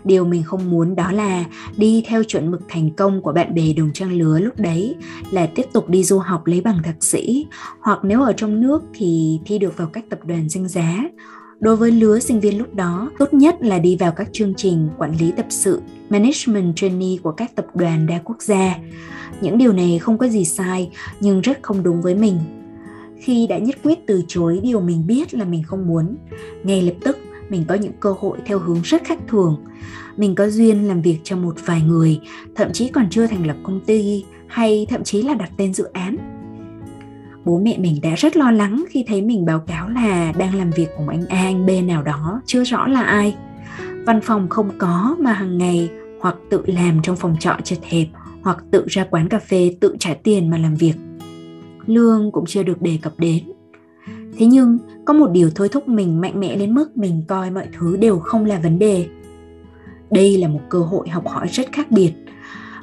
Điều 0.03 0.25
mình 0.25 0.43
không 0.43 0.69
muốn 0.71 0.95
đó 0.95 1.11
là 1.11 1.45
đi 1.77 2.03
theo 2.07 2.23
chuẩn 2.23 2.51
mực 2.51 2.61
thành 2.69 2.89
công 2.95 3.21
của 3.21 3.33
bạn 3.33 3.55
bè 3.55 3.73
đồng 3.73 3.93
trang 3.93 4.13
lứa 4.13 4.39
lúc 4.39 4.53
đấy, 4.57 4.95
là 5.31 5.45
tiếp 5.55 5.65
tục 5.73 5.89
đi 5.89 6.03
du 6.03 6.19
học 6.19 6.47
lấy 6.47 6.61
bằng 6.61 6.83
thạc 6.83 7.03
sĩ, 7.03 7.45
hoặc 7.79 7.99
nếu 8.03 8.21
ở 8.21 8.33
trong 8.37 8.61
nước 8.61 8.83
thì 8.93 9.39
thi 9.45 9.59
được 9.59 9.77
vào 9.77 9.87
các 9.87 10.03
tập 10.09 10.19
đoàn 10.25 10.49
danh 10.49 10.67
giá 10.67 11.03
đối 11.59 11.75
với 11.75 11.91
lứa 11.91 12.19
sinh 12.19 12.39
viên 12.39 12.57
lúc 12.57 12.75
đó, 12.75 13.11
tốt 13.19 13.33
nhất 13.33 13.55
là 13.61 13.79
đi 13.79 13.95
vào 13.95 14.11
các 14.11 14.29
chương 14.31 14.53
trình 14.57 14.89
quản 14.97 15.17
lý 15.19 15.31
tập 15.37 15.45
sự, 15.49 15.81
management 16.09 16.75
trainee 16.75 17.17
của 17.23 17.31
các 17.31 17.55
tập 17.55 17.65
đoàn 17.73 18.07
đa 18.07 18.19
quốc 18.23 18.41
gia. 18.41 18.77
Những 19.41 19.57
điều 19.57 19.73
này 19.73 19.99
không 19.99 20.17
có 20.17 20.27
gì 20.27 20.45
sai, 20.45 20.89
nhưng 21.19 21.41
rất 21.41 21.59
không 21.61 21.83
đúng 21.83 22.01
với 22.01 22.15
mình. 22.15 22.37
Khi 23.19 23.47
đã 23.47 23.57
nhất 23.57 23.75
quyết 23.83 23.99
từ 24.07 24.23
chối 24.27 24.59
điều 24.63 24.81
mình 24.81 25.07
biết 25.07 25.33
là 25.33 25.45
mình 25.45 25.63
không 25.63 25.87
muốn, 25.87 26.15
ngay 26.63 26.81
lập 26.81 26.95
tức 27.03 27.17
mình 27.49 27.65
có 27.67 27.75
những 27.75 27.93
cơ 27.99 28.13
hội 28.19 28.37
theo 28.45 28.59
hướng 28.59 28.81
rất 28.83 29.03
khác 29.05 29.19
thường. 29.27 29.63
Mình 30.17 30.35
có 30.35 30.49
duyên 30.49 30.87
làm 30.87 31.01
việc 31.01 31.19
cho 31.23 31.37
một 31.37 31.55
vài 31.65 31.81
người, 31.81 32.19
thậm 32.55 32.73
chí 32.73 32.87
còn 32.87 33.09
chưa 33.09 33.27
thành 33.27 33.47
lập 33.47 33.55
công 33.63 33.79
ty, 33.85 34.25
hay 34.47 34.85
thậm 34.89 35.03
chí 35.03 35.21
là 35.21 35.33
đặt 35.33 35.51
tên 35.57 35.73
dự 35.73 35.83
án 35.93 36.32
bố 37.45 37.59
mẹ 37.59 37.77
mình 37.77 37.99
đã 38.01 38.15
rất 38.15 38.37
lo 38.37 38.51
lắng 38.51 38.85
khi 38.89 39.05
thấy 39.07 39.21
mình 39.21 39.45
báo 39.45 39.59
cáo 39.59 39.89
là 39.89 40.33
đang 40.37 40.55
làm 40.55 40.71
việc 40.71 40.87
cùng 40.97 41.09
anh 41.09 41.25
A 41.29 41.37
anh 41.37 41.65
B 41.65 41.69
nào 41.85 42.03
đó, 42.03 42.41
chưa 42.45 42.63
rõ 42.63 42.87
là 42.87 43.01
ai. 43.01 43.35
Văn 44.05 44.21
phòng 44.21 44.49
không 44.49 44.69
có 44.77 45.15
mà 45.19 45.33
hàng 45.33 45.57
ngày 45.57 45.89
hoặc 46.21 46.35
tự 46.49 46.63
làm 46.65 47.01
trong 47.03 47.15
phòng 47.15 47.35
trọ 47.39 47.55
chật 47.63 47.79
hẹp 47.83 48.07
hoặc 48.41 48.57
tự 48.71 48.85
ra 48.87 49.05
quán 49.11 49.29
cà 49.29 49.39
phê 49.39 49.75
tự 49.79 49.95
trả 49.99 50.13
tiền 50.13 50.49
mà 50.49 50.57
làm 50.57 50.75
việc. 50.75 50.93
Lương 51.85 52.31
cũng 52.31 52.45
chưa 52.47 52.63
được 52.63 52.81
đề 52.81 52.99
cập 53.01 53.13
đến. 53.17 53.43
Thế 54.37 54.45
nhưng, 54.45 54.77
có 55.05 55.13
một 55.13 55.31
điều 55.31 55.49
thôi 55.55 55.69
thúc 55.69 55.87
mình 55.87 56.21
mạnh 56.21 56.39
mẽ 56.39 56.55
đến 56.55 56.73
mức 56.73 56.97
mình 56.97 57.23
coi 57.27 57.51
mọi 57.51 57.67
thứ 57.79 57.97
đều 57.97 58.19
không 58.19 58.45
là 58.45 58.59
vấn 58.59 58.79
đề. 58.79 59.05
Đây 60.11 60.37
là 60.37 60.47
một 60.47 60.61
cơ 60.69 60.79
hội 60.79 61.09
học 61.09 61.27
hỏi 61.27 61.47
rất 61.47 61.71
khác 61.71 61.91
biệt 61.91 62.13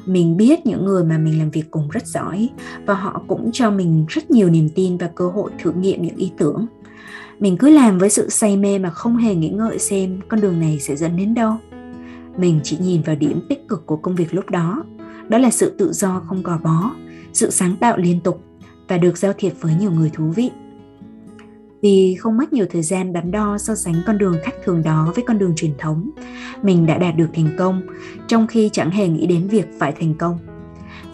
mình 0.06 0.36
biết 0.36 0.66
những 0.66 0.84
người 0.84 1.04
mà 1.04 1.18
mình 1.18 1.38
làm 1.38 1.50
việc 1.50 1.70
cùng 1.70 1.88
rất 1.88 2.06
giỏi 2.06 2.48
và 2.86 2.94
họ 2.94 3.22
cũng 3.28 3.50
cho 3.52 3.70
mình 3.70 4.04
rất 4.08 4.30
nhiều 4.30 4.50
niềm 4.50 4.68
tin 4.74 4.96
và 4.96 5.10
cơ 5.14 5.28
hội 5.28 5.50
thử 5.62 5.72
nghiệm 5.72 6.02
những 6.02 6.16
ý 6.16 6.32
tưởng. 6.38 6.66
Mình 7.38 7.56
cứ 7.56 7.68
làm 7.68 7.98
với 7.98 8.10
sự 8.10 8.28
say 8.28 8.56
mê 8.56 8.78
mà 8.78 8.90
không 8.90 9.16
hề 9.16 9.34
nghĩ 9.34 9.48
ngợi 9.48 9.78
xem 9.78 10.20
con 10.28 10.40
đường 10.40 10.60
này 10.60 10.78
sẽ 10.80 10.96
dẫn 10.96 11.16
đến 11.16 11.34
đâu. 11.34 11.52
Mình 12.36 12.60
chỉ 12.64 12.78
nhìn 12.80 13.02
vào 13.02 13.16
điểm 13.16 13.40
tích 13.48 13.68
cực 13.68 13.86
của 13.86 13.96
công 13.96 14.14
việc 14.14 14.34
lúc 14.34 14.50
đó. 14.50 14.84
Đó 15.28 15.38
là 15.38 15.50
sự 15.50 15.74
tự 15.78 15.92
do 15.92 16.22
không 16.26 16.42
gò 16.42 16.58
bó, 16.58 16.90
sự 17.32 17.50
sáng 17.50 17.76
tạo 17.76 17.96
liên 17.96 18.20
tục 18.20 18.42
và 18.88 18.98
được 18.98 19.18
giao 19.18 19.32
thiệp 19.38 19.52
với 19.60 19.74
nhiều 19.80 19.90
người 19.90 20.10
thú 20.14 20.24
vị 20.36 20.50
vì 21.82 22.14
không 22.14 22.36
mất 22.36 22.52
nhiều 22.52 22.66
thời 22.70 22.82
gian 22.82 23.12
đắn 23.12 23.30
đo 23.30 23.58
so 23.58 23.74
sánh 23.74 24.02
con 24.06 24.18
đường 24.18 24.36
khác 24.42 24.54
thường 24.64 24.82
đó 24.82 25.12
với 25.14 25.24
con 25.26 25.38
đường 25.38 25.52
truyền 25.56 25.72
thống 25.78 26.10
mình 26.62 26.86
đã 26.86 26.98
đạt 26.98 27.16
được 27.16 27.28
thành 27.34 27.48
công 27.58 27.82
trong 28.28 28.46
khi 28.46 28.70
chẳng 28.72 28.90
hề 28.90 29.08
nghĩ 29.08 29.26
đến 29.26 29.48
việc 29.48 29.66
phải 29.78 29.92
thành 30.00 30.14
công 30.14 30.38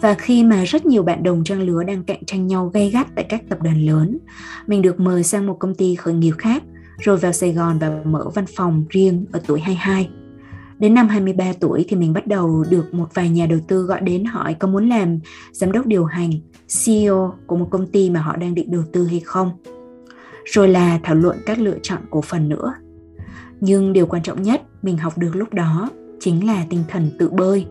và 0.01 0.13
khi 0.13 0.43
mà 0.43 0.63
rất 0.63 0.85
nhiều 0.85 1.03
bạn 1.03 1.23
đồng 1.23 1.43
trang 1.43 1.61
lứa 1.61 1.83
đang 1.83 2.03
cạnh 2.03 2.25
tranh 2.25 2.47
nhau 2.47 2.71
gay 2.73 2.89
gắt 2.89 3.07
tại 3.15 3.25
các 3.29 3.43
tập 3.49 3.61
đoàn 3.61 3.85
lớn, 3.85 4.17
mình 4.67 4.81
được 4.81 4.99
mời 4.99 5.23
sang 5.23 5.47
một 5.47 5.57
công 5.59 5.75
ty 5.75 5.95
khởi 5.95 6.13
nghiệp 6.13 6.33
khác, 6.37 6.63
rồi 6.99 7.17
vào 7.17 7.31
Sài 7.31 7.53
Gòn 7.53 7.79
và 7.79 8.01
mở 8.05 8.29
văn 8.35 8.45
phòng 8.55 8.85
riêng 8.89 9.25
ở 9.31 9.41
tuổi 9.47 9.59
22. 9.59 10.09
Đến 10.79 10.93
năm 10.93 11.07
23 11.07 11.53
tuổi 11.59 11.85
thì 11.89 11.97
mình 11.97 12.13
bắt 12.13 12.27
đầu 12.27 12.65
được 12.69 12.93
một 12.93 13.07
vài 13.13 13.29
nhà 13.29 13.45
đầu 13.45 13.59
tư 13.67 13.83
gọi 13.83 14.01
đến 14.01 14.25
hỏi 14.25 14.53
có 14.53 14.67
muốn 14.67 14.89
làm 14.89 15.19
giám 15.51 15.71
đốc 15.71 15.85
điều 15.85 16.05
hành, 16.05 16.31
CEO 16.85 17.33
của 17.47 17.55
một 17.55 17.67
công 17.71 17.87
ty 17.87 18.09
mà 18.09 18.21
họ 18.21 18.35
đang 18.35 18.55
định 18.55 18.71
đầu 18.71 18.83
tư 18.93 19.05
hay 19.05 19.19
không. 19.19 19.51
Rồi 20.51 20.67
là 20.67 20.99
thảo 21.03 21.15
luận 21.15 21.37
các 21.45 21.59
lựa 21.59 21.77
chọn 21.83 21.99
cổ 22.09 22.21
phần 22.21 22.49
nữa. 22.49 22.73
Nhưng 23.61 23.93
điều 23.93 24.05
quan 24.05 24.23
trọng 24.23 24.41
nhất 24.41 24.61
mình 24.81 24.97
học 24.97 25.17
được 25.17 25.35
lúc 25.35 25.53
đó 25.53 25.89
chính 26.19 26.47
là 26.47 26.65
tinh 26.69 26.83
thần 26.87 27.11
tự 27.19 27.29
bơi, 27.29 27.65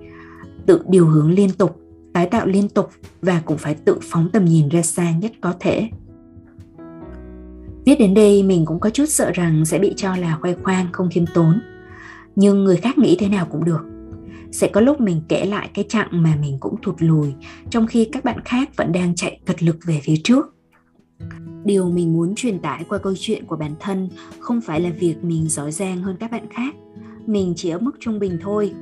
tự 0.67 0.83
điều 0.89 1.07
hướng 1.07 1.31
liên 1.31 1.51
tục, 1.51 1.81
tái 2.13 2.27
tạo 2.27 2.47
liên 2.47 2.69
tục 2.69 2.91
và 3.23 3.43
cũng 3.45 3.59
phải 3.59 3.75
tự 3.75 3.99
phóng 4.03 4.31
tầm 4.33 4.45
nhìn 4.45 4.69
ra 4.69 4.83
xa 4.83 5.13
nhất 5.13 5.33
có 5.41 5.55
thể. 5.61 5.89
Viết 7.85 7.97
đến 7.99 8.15
đây 8.15 8.43
mình 8.43 8.65
cũng 8.65 8.81
có 8.81 8.91
chút 8.91 9.07
sợ 9.09 9.31
rằng 9.35 9.65
sẽ 9.65 9.79
bị 9.79 9.95
cho 9.97 10.17
là 10.17 10.39
khoe 10.41 10.55
khoang 10.55 10.87
không 10.93 11.09
khiêm 11.11 11.25
tốn 11.35 11.61
nhưng 12.37 12.65
người 12.65 12.77
khác 12.77 12.99
nghĩ 12.99 13.17
thế 13.21 13.29
nào 13.29 13.47
cũng 13.51 13.65
được 13.65 13.81
sẽ 14.51 14.69
có 14.69 14.81
lúc 14.81 15.01
mình 15.01 15.23
kể 15.29 15.45
lại 15.45 15.71
cái 15.75 15.85
chặng 15.89 16.09
mà 16.11 16.37
mình 16.41 16.57
cũng 16.61 16.75
thụt 16.83 16.95
lùi 16.99 17.35
trong 17.71 17.87
khi 17.87 18.09
các 18.13 18.25
bạn 18.25 18.41
khác 18.45 18.71
vẫn 18.77 18.93
đang 18.93 19.15
chạy 19.15 19.41
cật 19.45 19.63
lực 19.63 19.77
về 19.87 20.01
phía 20.03 20.17
trước 20.25 20.56
điều 21.65 21.91
mình 21.91 22.13
muốn 22.13 22.35
truyền 22.35 22.59
tải 22.59 22.85
qua 22.89 22.99
câu 22.99 23.15
chuyện 23.19 23.47
của 23.47 23.57
bản 23.57 23.75
thân 23.81 24.09
không 24.39 24.61
phải 24.61 24.81
là 24.81 24.91
việc 24.91 25.25
mình 25.25 25.49
giỏi 25.49 25.73
giang 25.73 26.03
hơn 26.03 26.17
các 26.21 26.31
bạn 26.31 26.47
khác. 26.51 26.75
Mình 27.27 27.53
chỉ 27.57 27.71
ở 27.71 27.79
mức 27.79 27.97
trung 28.01 28.19
bình 28.19 28.39
thôi, 28.43 28.73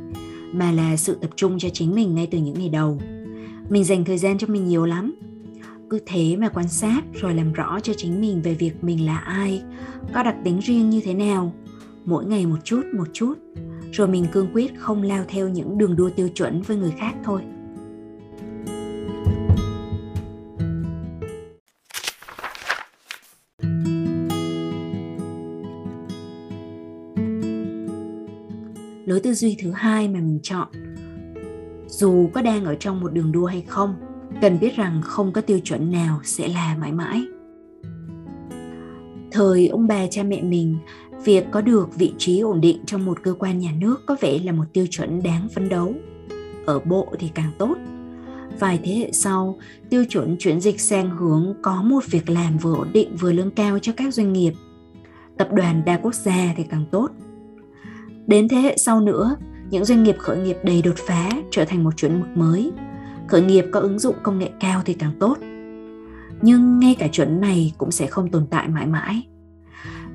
mà 0.53 0.73
là 0.73 0.97
sự 0.97 1.15
tập 1.21 1.31
trung 1.37 1.59
cho 1.59 1.69
chính 1.69 1.95
mình 1.95 2.15
ngay 2.15 2.29
từ 2.31 2.39
những 2.39 2.59
ngày 2.59 2.69
đầu. 2.69 2.99
Mình 3.69 3.85
dành 3.85 4.05
thời 4.05 4.19
gian 4.19 4.39
cho 4.39 4.47
mình 4.47 4.69
nhiều 4.69 4.87
lắm. 4.87 5.15
Cứ 5.91 6.01
thế 6.07 6.37
mà 6.37 6.49
quan 6.49 6.69
sát 6.69 7.03
rồi 7.15 7.35
làm 7.35 7.53
rõ 7.53 7.81
cho 7.81 7.93
chính 7.97 8.21
mình 8.21 8.43
về 8.43 8.55
việc 8.55 8.85
mình 8.85 9.07
là 9.07 9.19
ai, 9.19 9.63
có 10.15 10.23
đặc 10.23 10.37
tính 10.45 10.61
riêng 10.61 10.91
như 10.91 11.01
thế 11.05 11.15
nào, 11.15 11.53
mỗi 12.05 12.25
ngày 12.25 12.47
một 12.47 12.59
chút 12.65 12.83
một 12.97 13.09
chút, 13.13 13.35
rồi 13.93 14.09
mình 14.09 14.27
cương 14.33 14.49
quyết 14.53 14.73
không 14.79 15.03
lao 15.03 15.25
theo 15.29 15.49
những 15.49 15.79
đường 15.79 15.97
đua 15.97 16.11
tiêu 16.11 16.29
chuẩn 16.29 16.63
với 16.63 16.77
người 16.77 16.93
khác 16.99 17.15
thôi. 17.25 17.43
Lối 29.15 29.21
tư 29.21 29.35
duy 29.35 29.57
thứ 29.63 29.71
hai 29.71 30.09
mà 30.09 30.21
mình 30.21 30.39
chọn. 30.43 30.69
Dù 31.87 32.31
có 32.35 32.43
đang 32.43 32.65
ở 32.65 32.75
trong 32.75 33.01
một 33.01 33.13
đường 33.13 33.33
đua 33.33 33.47
hay 33.47 33.65
không, 33.69 33.95
cần 34.41 34.59
biết 34.61 34.77
rằng 34.77 35.01
không 35.05 35.33
có 35.33 35.41
tiêu 35.41 35.59
chuẩn 35.65 35.93
nào 35.93 36.21
sẽ 36.25 36.49
là 36.49 36.77
mãi 36.81 36.93
mãi. 36.93 37.23
Thời 39.33 39.69
ông 39.69 39.87
bà 39.87 40.07
cha 40.07 40.23
mẹ 40.23 40.43
mình, 40.43 40.77
việc 41.25 41.45
có 41.51 41.61
được 41.61 41.97
vị 41.97 42.13
trí 42.19 42.41
ổn 42.41 42.61
định 42.61 42.79
trong 42.87 43.05
một 43.05 43.23
cơ 43.23 43.35
quan 43.39 43.59
nhà 43.59 43.71
nước 43.79 43.97
có 44.07 44.17
vẻ 44.21 44.39
là 44.45 44.53
một 44.53 44.65
tiêu 44.73 44.87
chuẩn 44.91 45.23
đáng 45.23 45.49
phấn 45.55 45.69
đấu. 45.69 45.95
Ở 46.67 46.79
bộ 46.79 47.09
thì 47.19 47.31
càng 47.35 47.53
tốt. 47.59 47.77
Vài 48.59 48.81
thế 48.85 48.95
hệ 48.95 49.13
sau, 49.13 49.59
tiêu 49.91 50.05
chuẩn 50.09 50.37
chuyển 50.39 50.61
dịch 50.61 50.81
sang 50.81 51.11
hướng 51.11 51.55
có 51.63 51.83
một 51.83 52.05
việc 52.11 52.31
làm 52.31 52.59
vừa 52.59 52.75
ổn 52.75 52.89
định 52.93 53.17
vừa 53.17 53.33
lương 53.33 53.51
cao 53.51 53.79
cho 53.79 53.93
các 53.97 54.15
doanh 54.15 54.33
nghiệp. 54.33 54.53
Tập 55.39 55.49
đoàn 55.53 55.83
đa 55.87 55.99
quốc 56.03 56.15
gia 56.15 56.55
thì 56.57 56.65
càng 56.71 56.85
tốt 56.91 57.09
đến 58.27 58.49
thế 58.49 58.57
hệ 58.57 58.77
sau 58.79 59.01
nữa 59.01 59.37
những 59.71 59.85
doanh 59.85 60.03
nghiệp 60.03 60.17
khởi 60.19 60.39
nghiệp 60.39 60.57
đầy 60.63 60.83
đột 60.83 60.97
phá 60.97 61.31
trở 61.51 61.65
thành 61.65 61.85
một 61.85 61.97
chuẩn 61.97 62.21
mực 62.21 62.29
mới. 62.35 62.73
Khởi 63.29 63.43
nghiệp 63.43 63.65
có 63.73 63.81
ứng 63.81 63.99
dụng 63.99 64.15
công 64.23 64.39
nghệ 64.39 64.51
cao 64.61 64.83
thì 64.85 64.95
càng 64.95 65.13
tốt. 65.21 65.39
Nhưng 66.43 66.79
ngay 66.79 66.97
cả 66.99 67.09
chuẩn 67.09 67.41
này 67.41 67.73
cũng 67.79 67.91
sẽ 67.91 68.07
không 68.07 68.31
tồn 68.31 68.47
tại 68.51 68.69
mãi 68.69 68.87
mãi. 68.87 69.23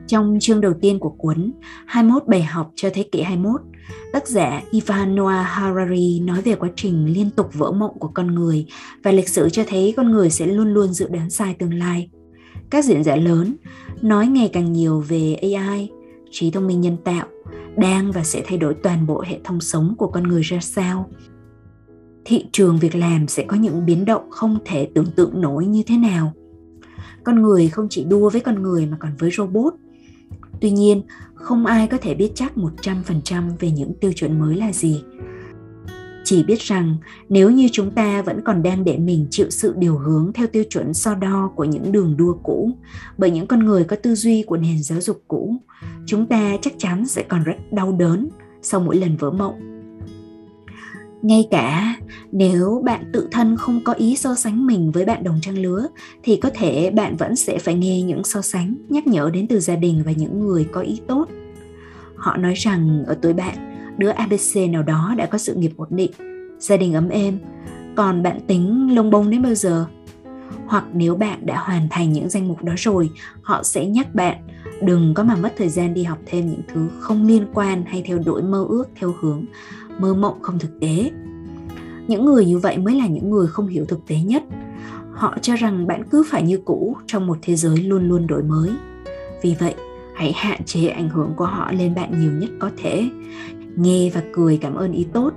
Trong 0.08 0.38
chương 0.42 0.62
đầu 0.62 0.74
tiên 0.82 1.00
của 1.00 1.10
cuốn 1.10 1.52
21 1.86 2.24
bài 2.28 2.44
học 2.44 2.72
cho 2.76 2.90
thế 2.94 3.04
kỷ 3.12 3.22
21, 3.22 3.62
tác 4.14 4.28
giả 4.28 4.62
Ivan 4.72 5.16
Noah 5.16 5.46
Harari 5.48 6.20
nói 6.20 6.42
về 6.42 6.56
quá 6.56 6.70
trình 6.76 7.14
liên 7.14 7.30
tục 7.30 7.50
vỡ 7.54 7.72
mộng 7.72 8.00
của 8.00 8.12
con 8.14 8.36
người 8.36 8.66
và 9.04 9.12
lịch 9.12 9.30
sử 9.30 9.50
cho 9.50 9.64
thấy 9.68 9.94
con 9.98 10.12
người 10.12 10.30
sẽ 10.30 10.48
luôn 10.48 10.74
luôn 10.74 10.94
dự 10.94 11.08
đoán 11.10 11.30
sai 11.30 11.56
tương 11.60 11.74
lai. 11.74 12.10
Các 12.70 12.86
diễn 12.86 13.04
giả 13.04 13.16
lớn 13.16 13.56
nói 14.02 14.28
ngày 14.28 14.50
càng 14.54 14.74
nhiều 14.74 15.00
về 15.00 15.34
AI, 15.34 15.90
trí 16.32 16.52
thông 16.52 16.68
minh 16.68 16.82
nhân 16.82 16.98
tạo, 17.04 17.28
đang 17.80 18.12
và 18.12 18.24
sẽ 18.24 18.42
thay 18.46 18.58
đổi 18.58 18.74
toàn 18.74 19.08
bộ 19.08 19.24
hệ 19.28 19.40
thống 19.44 19.62
sống 19.62 19.96
của 19.98 20.08
con 20.08 20.24
người 20.24 20.42
ra 20.42 20.60
sao. 20.60 21.10
Thị 22.26 22.46
trường 22.52 22.80
việc 22.80 22.96
làm 22.96 23.28
sẽ 23.28 23.44
có 23.44 23.58
những 23.58 23.86
biến 23.86 24.06
động 24.06 24.32
không 24.32 24.58
thể 24.66 24.90
tưởng 24.96 25.12
tượng 25.16 25.42
nổi 25.42 25.66
như 25.66 25.84
thế 25.88 25.98
nào. 25.98 26.34
Con 27.24 27.42
người 27.42 27.70
không 27.70 27.88
chỉ 27.90 28.04
đua 28.04 28.30
với 28.30 28.42
con 28.42 28.64
người 28.64 28.86
mà 28.86 28.98
còn 29.00 29.12
với 29.18 29.32
robot– 29.32 29.74
Tuy 30.62 30.72
nhiên, 30.72 31.02
không 31.34 31.66
ai 31.66 31.88
có 31.88 31.98
thể 31.98 32.14
biết 32.14 32.32
chắc 32.36 32.54
100% 32.56 33.52
về 33.60 33.72
những 33.72 33.94
tiêu 34.02 34.14
chuẩn 34.14 34.40
mới 34.40 34.56
là 34.56 34.72
gì. 34.72 35.04
Chỉ 36.30 36.44
biết 36.44 36.60
rằng 36.60 36.96
nếu 37.30 37.52
như 37.52 37.70
chúng 37.72 37.92
ta 37.92 38.22
vẫn 38.22 38.42
còn 38.46 38.64
đang 38.64 38.84
để 38.84 38.98
mình 38.98 39.28
chịu 39.30 39.50
sự 39.50 39.74
điều 39.78 39.98
hướng 39.98 40.32
theo 40.34 40.48
tiêu 40.48 40.64
chuẩn 40.70 40.94
so 40.94 41.16
đo 41.16 41.52
của 41.56 41.64
những 41.64 41.92
đường 41.92 42.18
đua 42.18 42.34
cũ, 42.44 42.72
bởi 43.18 43.32
những 43.32 43.48
con 43.48 43.66
người 43.66 43.84
có 43.84 43.96
tư 43.96 44.16
duy 44.16 44.44
của 44.44 44.58
nền 44.58 44.84
giáo 44.84 45.02
dục 45.02 45.24
cũ, 45.28 45.56
chúng 46.06 46.26
ta 46.26 46.58
chắc 46.62 46.74
chắn 46.78 47.06
sẽ 47.06 47.24
còn 47.24 47.44
rất 47.44 47.54
đau 47.72 47.92
đớn 47.92 48.30
sau 48.62 48.80
mỗi 48.80 48.96
lần 48.96 49.18
vỡ 49.18 49.32
mộng. 49.32 49.84
Ngay 51.22 51.48
cả 51.52 51.96
nếu 52.32 52.82
bạn 52.86 53.10
tự 53.14 53.28
thân 53.32 53.58
không 53.58 53.84
có 53.84 53.94
ý 53.94 54.16
so 54.16 54.36
sánh 54.36 54.68
mình 54.68 54.92
với 54.92 55.06
bạn 55.06 55.24
đồng 55.24 55.40
trang 55.42 55.58
lứa 55.58 55.88
thì 56.24 56.36
có 56.36 56.50
thể 56.54 56.92
bạn 56.92 57.16
vẫn 57.18 57.36
sẽ 57.36 57.58
phải 57.60 57.76
nghe 57.76 58.02
những 58.02 58.24
so 58.24 58.42
sánh 58.42 58.76
nhắc 58.90 59.08
nhở 59.08 59.30
đến 59.34 59.48
từ 59.48 59.60
gia 59.60 59.76
đình 59.76 60.04
và 60.06 60.12
những 60.12 60.40
người 60.40 60.68
có 60.72 60.82
ý 60.82 61.02
tốt. 61.08 61.26
Họ 62.16 62.38
nói 62.38 62.54
rằng 62.54 63.04
ở 63.08 63.18
tuổi 63.22 63.34
bạn 63.34 63.69
đứa 64.00 64.10
abc 64.10 64.70
nào 64.70 64.84
đó 64.84 65.14
đã 65.18 65.26
có 65.26 65.38
sự 65.38 65.56
nghiệp 65.56 65.72
ổn 65.78 65.88
định, 65.92 66.12
gia 66.60 66.78
đình 66.78 66.94
ấm 66.94 67.10
êm, 67.10 67.40
còn 67.96 68.24
bạn 68.24 68.40
tính 68.48 68.96
lông 68.96 69.10
bông 69.12 69.30
đến 69.30 69.42
bao 69.42 69.56
giờ? 69.56 69.86
Hoặc 70.68 70.86
nếu 70.94 71.16
bạn 71.16 71.46
đã 71.46 71.60
hoàn 71.60 71.88
thành 71.90 72.14
những 72.14 72.30
danh 72.30 72.48
mục 72.48 72.64
đó 72.64 72.74
rồi, 72.78 73.10
họ 73.42 73.64
sẽ 73.64 73.86
nhắc 73.86 74.16
bạn, 74.16 74.38
đừng 74.82 75.14
có 75.14 75.24
mà 75.24 75.36
mất 75.36 75.54
thời 75.58 75.70
gian 75.70 75.94
đi 75.94 76.04
học 76.04 76.18
thêm 76.26 76.48
những 76.48 76.62
thứ 76.74 76.88
không 77.00 77.28
liên 77.28 77.46
quan 77.54 77.84
hay 77.86 78.02
theo 78.06 78.20
đuổi 78.26 78.42
mơ 78.42 78.66
ước, 78.70 78.86
theo 78.96 79.14
hướng 79.20 79.46
mơ 80.00 80.14
mộng 80.14 80.42
không 80.42 80.60
thực 80.60 80.80
tế. 80.80 81.12
Những 82.08 82.26
người 82.26 82.46
như 82.46 82.58
vậy 82.58 82.78
mới 82.78 82.96
là 82.96 83.08
những 83.08 83.30
người 83.30 83.48
không 83.48 83.68
hiểu 83.68 83.86
thực 83.86 84.08
tế 84.08 84.16
nhất. 84.20 84.44
Họ 85.14 85.38
cho 85.42 85.56
rằng 85.56 85.88
bạn 85.88 86.04
cứ 86.12 86.24
phải 86.28 86.44
như 86.44 86.60
cũ 86.66 86.96
trong 87.08 87.28
một 87.28 87.38
thế 87.42 87.56
giới 87.56 87.78
luôn 87.78 88.10
luôn 88.10 88.28
đổi 88.28 88.44
mới. 88.44 88.70
Vì 89.42 89.56
vậy, 89.60 89.76
hãy 90.16 90.34
hạn 90.36 90.64
chế 90.64 90.88
ảnh 90.88 91.10
hưởng 91.10 91.34
của 91.38 91.46
họ 91.46 91.72
lên 91.72 91.96
bạn 91.96 92.22
nhiều 92.22 92.32
nhất 92.32 92.50
có 92.60 92.70
thể 92.78 93.10
nghe 93.80 94.10
và 94.14 94.24
cười 94.34 94.58
cảm 94.58 94.76
ơn 94.76 94.92
ý 94.92 95.06
tốt. 95.14 95.32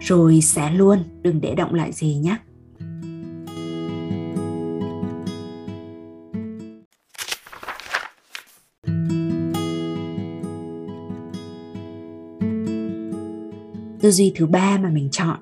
Rồi 0.00 0.40
xé 0.40 0.70
luôn, 0.70 0.98
đừng 1.22 1.40
để 1.40 1.54
động 1.54 1.74
lại 1.74 1.92
gì 1.92 2.14
nhé. 2.14 2.36
Tư 14.00 14.10
duy 14.10 14.32
thứ 14.36 14.46
ba 14.46 14.78
mà 14.82 14.88
mình 14.88 15.08
chọn, 15.10 15.36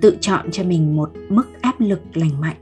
tự 0.00 0.16
chọn 0.20 0.50
cho 0.50 0.64
mình 0.64 0.96
một 0.96 1.10
mức 1.28 1.46
áp 1.60 1.80
lực 1.80 2.00
lành 2.14 2.40
mạnh. 2.40 2.56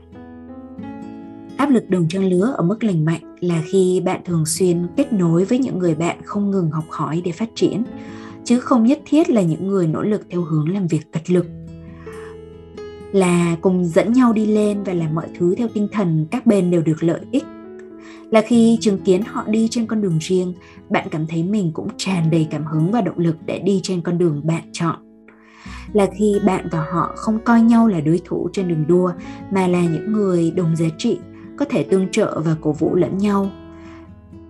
Áp 1.57 1.69
lực 1.69 1.89
đồng 1.89 2.07
trang 2.07 2.25
lứa 2.25 2.53
ở 2.57 2.63
mức 2.63 2.83
lành 2.83 3.05
mạnh 3.05 3.35
là 3.39 3.63
khi 3.71 4.01
bạn 4.05 4.21
thường 4.25 4.45
xuyên 4.45 4.87
kết 4.97 5.13
nối 5.13 5.45
với 5.45 5.57
những 5.57 5.79
người 5.79 5.95
bạn 5.95 6.17
không 6.25 6.51
ngừng 6.51 6.71
học 6.71 6.85
hỏi 6.89 7.21
để 7.25 7.31
phát 7.31 7.49
triển 7.55 7.83
chứ 8.45 8.59
không 8.59 8.83
nhất 8.83 8.99
thiết 9.05 9.29
là 9.29 9.41
những 9.41 9.67
người 9.67 9.87
nỗ 9.87 10.01
lực 10.01 10.21
theo 10.29 10.41
hướng 10.41 10.69
làm 10.69 10.87
việc 10.87 11.11
cật 11.11 11.29
lực. 11.31 11.45
Là 13.11 13.57
cùng 13.61 13.85
dẫn 13.85 14.13
nhau 14.13 14.33
đi 14.33 14.45
lên 14.45 14.83
và 14.83 14.93
làm 14.93 15.15
mọi 15.15 15.27
thứ 15.37 15.55
theo 15.55 15.67
tinh 15.73 15.87
thần 15.91 16.25
các 16.31 16.45
bên 16.45 16.71
đều 16.71 16.81
được 16.81 17.03
lợi 17.03 17.21
ích. 17.31 17.43
Là 18.31 18.41
khi 18.41 18.77
chứng 18.81 18.97
kiến 18.97 19.21
họ 19.27 19.43
đi 19.47 19.67
trên 19.71 19.85
con 19.85 20.01
đường 20.01 20.17
riêng, 20.21 20.53
bạn 20.89 21.07
cảm 21.11 21.27
thấy 21.27 21.43
mình 21.43 21.71
cũng 21.73 21.87
tràn 21.97 22.31
đầy 22.31 22.47
cảm 22.51 22.65
hứng 22.65 22.91
và 22.91 23.01
động 23.01 23.17
lực 23.17 23.35
để 23.45 23.59
đi 23.59 23.79
trên 23.83 24.01
con 24.01 24.17
đường 24.17 24.41
bạn 24.43 24.63
chọn. 24.71 24.95
Là 25.93 26.07
khi 26.17 26.35
bạn 26.45 26.67
và 26.71 26.85
họ 26.91 27.13
không 27.15 27.39
coi 27.45 27.61
nhau 27.61 27.87
là 27.87 28.01
đối 28.01 28.21
thủ 28.25 28.49
trên 28.53 28.67
đường 28.67 28.87
đua, 28.87 29.11
mà 29.51 29.67
là 29.67 29.81
những 29.81 30.13
người 30.13 30.51
đồng 30.51 30.75
giá 30.75 30.85
trị, 30.97 31.19
có 31.57 31.65
thể 31.69 31.83
tương 31.83 32.11
trợ 32.11 32.41
và 32.45 32.55
cổ 32.61 32.71
vũ 32.71 32.95
lẫn 32.95 33.17
nhau 33.17 33.51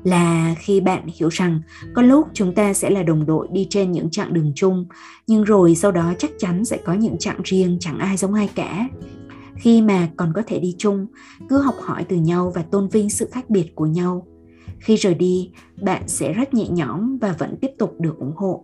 là 0.06 0.56
khi 0.60 0.82
bạn 0.82 1.08
hiểu 1.16 1.30
rằng 1.30 1.62
có 1.94 2.02
lúc 2.02 2.28
chúng 2.34 2.56
ta 2.56 2.74
sẽ 2.74 2.90
là 2.90 3.04
đồng 3.04 3.26
đội 3.26 3.48
đi 3.52 3.68
trên 3.70 3.92
những 3.92 4.10
chặng 4.10 4.34
đường 4.34 4.52
chung, 4.56 4.86
nhưng 5.28 5.44
rồi 5.44 5.76
sau 5.76 5.92
đó 5.92 6.14
chắc 6.18 6.32
chắn 6.38 6.66
sẽ 6.66 6.78
có 6.78 6.94
những 6.94 7.18
chặng 7.18 7.40
riêng 7.44 7.78
chẳng 7.80 8.00
ai 8.00 8.18
giống 8.18 8.34
ai 8.34 8.50
cả. 8.56 8.88
Khi 9.56 9.82
mà 9.82 10.10
còn 10.18 10.34
có 10.36 10.42
thể 10.48 10.60
đi 10.60 10.76
chung, 10.78 11.08
cứ 11.50 11.58
học 11.58 11.76
hỏi 11.82 12.06
từ 12.10 12.16
nhau 12.16 12.52
và 12.56 12.64
tôn 12.64 12.90
vinh 12.90 13.10
sự 13.10 13.30
khác 13.32 13.50
biệt 13.50 13.76
của 13.76 13.86
nhau. 13.86 14.28
Khi 14.80 14.96
rời 14.96 15.14
đi, 15.14 15.52
bạn 15.82 16.04
sẽ 16.08 16.34
rất 16.34 16.54
nhẹ 16.54 16.68
nhõm 16.70 17.18
và 17.18 17.36
vẫn 17.40 17.56
tiếp 17.62 17.72
tục 17.78 17.96
được 18.00 18.18
ủng 18.18 18.34
hộ. 18.36 18.64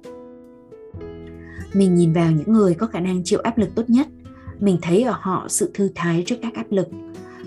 Mình 1.74 1.96
nhìn 1.96 2.14
vào 2.14 2.32
những 2.32 2.54
người 2.54 2.74
có 2.74 2.88
khả 2.88 3.00
năng 3.00 3.22
chịu 3.24 3.40
áp 3.40 3.58
lực 3.58 3.70
tốt 3.76 3.84
nhất, 3.88 4.08
mình 4.60 4.78
thấy 4.82 5.04
ở 5.04 5.16
họ 5.20 5.46
sự 5.50 5.72
thư 5.74 5.90
thái 5.96 6.24
trước 6.26 6.36
các 6.42 6.54
áp 6.54 6.66
lực, 6.70 6.88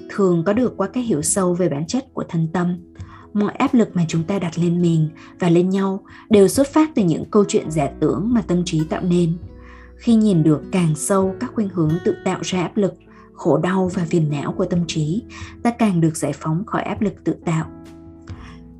thường 0.08 0.42
có 0.46 0.52
được 0.52 0.76
qua 0.76 0.88
cái 0.88 1.02
hiểu 1.02 1.22
sâu 1.22 1.54
về 1.54 1.68
bản 1.68 1.86
chất 1.86 2.04
của 2.12 2.24
thân 2.28 2.48
tâm 2.52 2.76
mọi 3.34 3.52
áp 3.52 3.74
lực 3.74 3.96
mà 3.96 4.04
chúng 4.08 4.22
ta 4.22 4.38
đặt 4.38 4.58
lên 4.58 4.82
mình 4.82 5.08
và 5.38 5.48
lên 5.48 5.70
nhau 5.70 6.00
đều 6.30 6.48
xuất 6.48 6.68
phát 6.68 6.90
từ 6.94 7.04
những 7.04 7.24
câu 7.30 7.44
chuyện 7.48 7.70
giả 7.70 7.88
tưởng 8.00 8.34
mà 8.34 8.42
tâm 8.42 8.62
trí 8.64 8.84
tạo 8.84 9.02
nên. 9.02 9.32
Khi 9.96 10.14
nhìn 10.14 10.42
được 10.42 10.62
càng 10.72 10.94
sâu 10.94 11.34
các 11.40 11.50
khuynh 11.54 11.68
hướng 11.68 11.92
tự 12.04 12.14
tạo 12.24 12.38
ra 12.42 12.62
áp 12.62 12.76
lực, 12.76 12.94
khổ 13.32 13.58
đau 13.58 13.90
và 13.94 14.04
phiền 14.04 14.30
não 14.30 14.52
của 14.52 14.64
tâm 14.64 14.84
trí, 14.86 15.22
ta 15.62 15.70
càng 15.70 16.00
được 16.00 16.16
giải 16.16 16.32
phóng 16.32 16.64
khỏi 16.66 16.82
áp 16.82 17.00
lực 17.00 17.24
tự 17.24 17.34
tạo. 17.44 17.66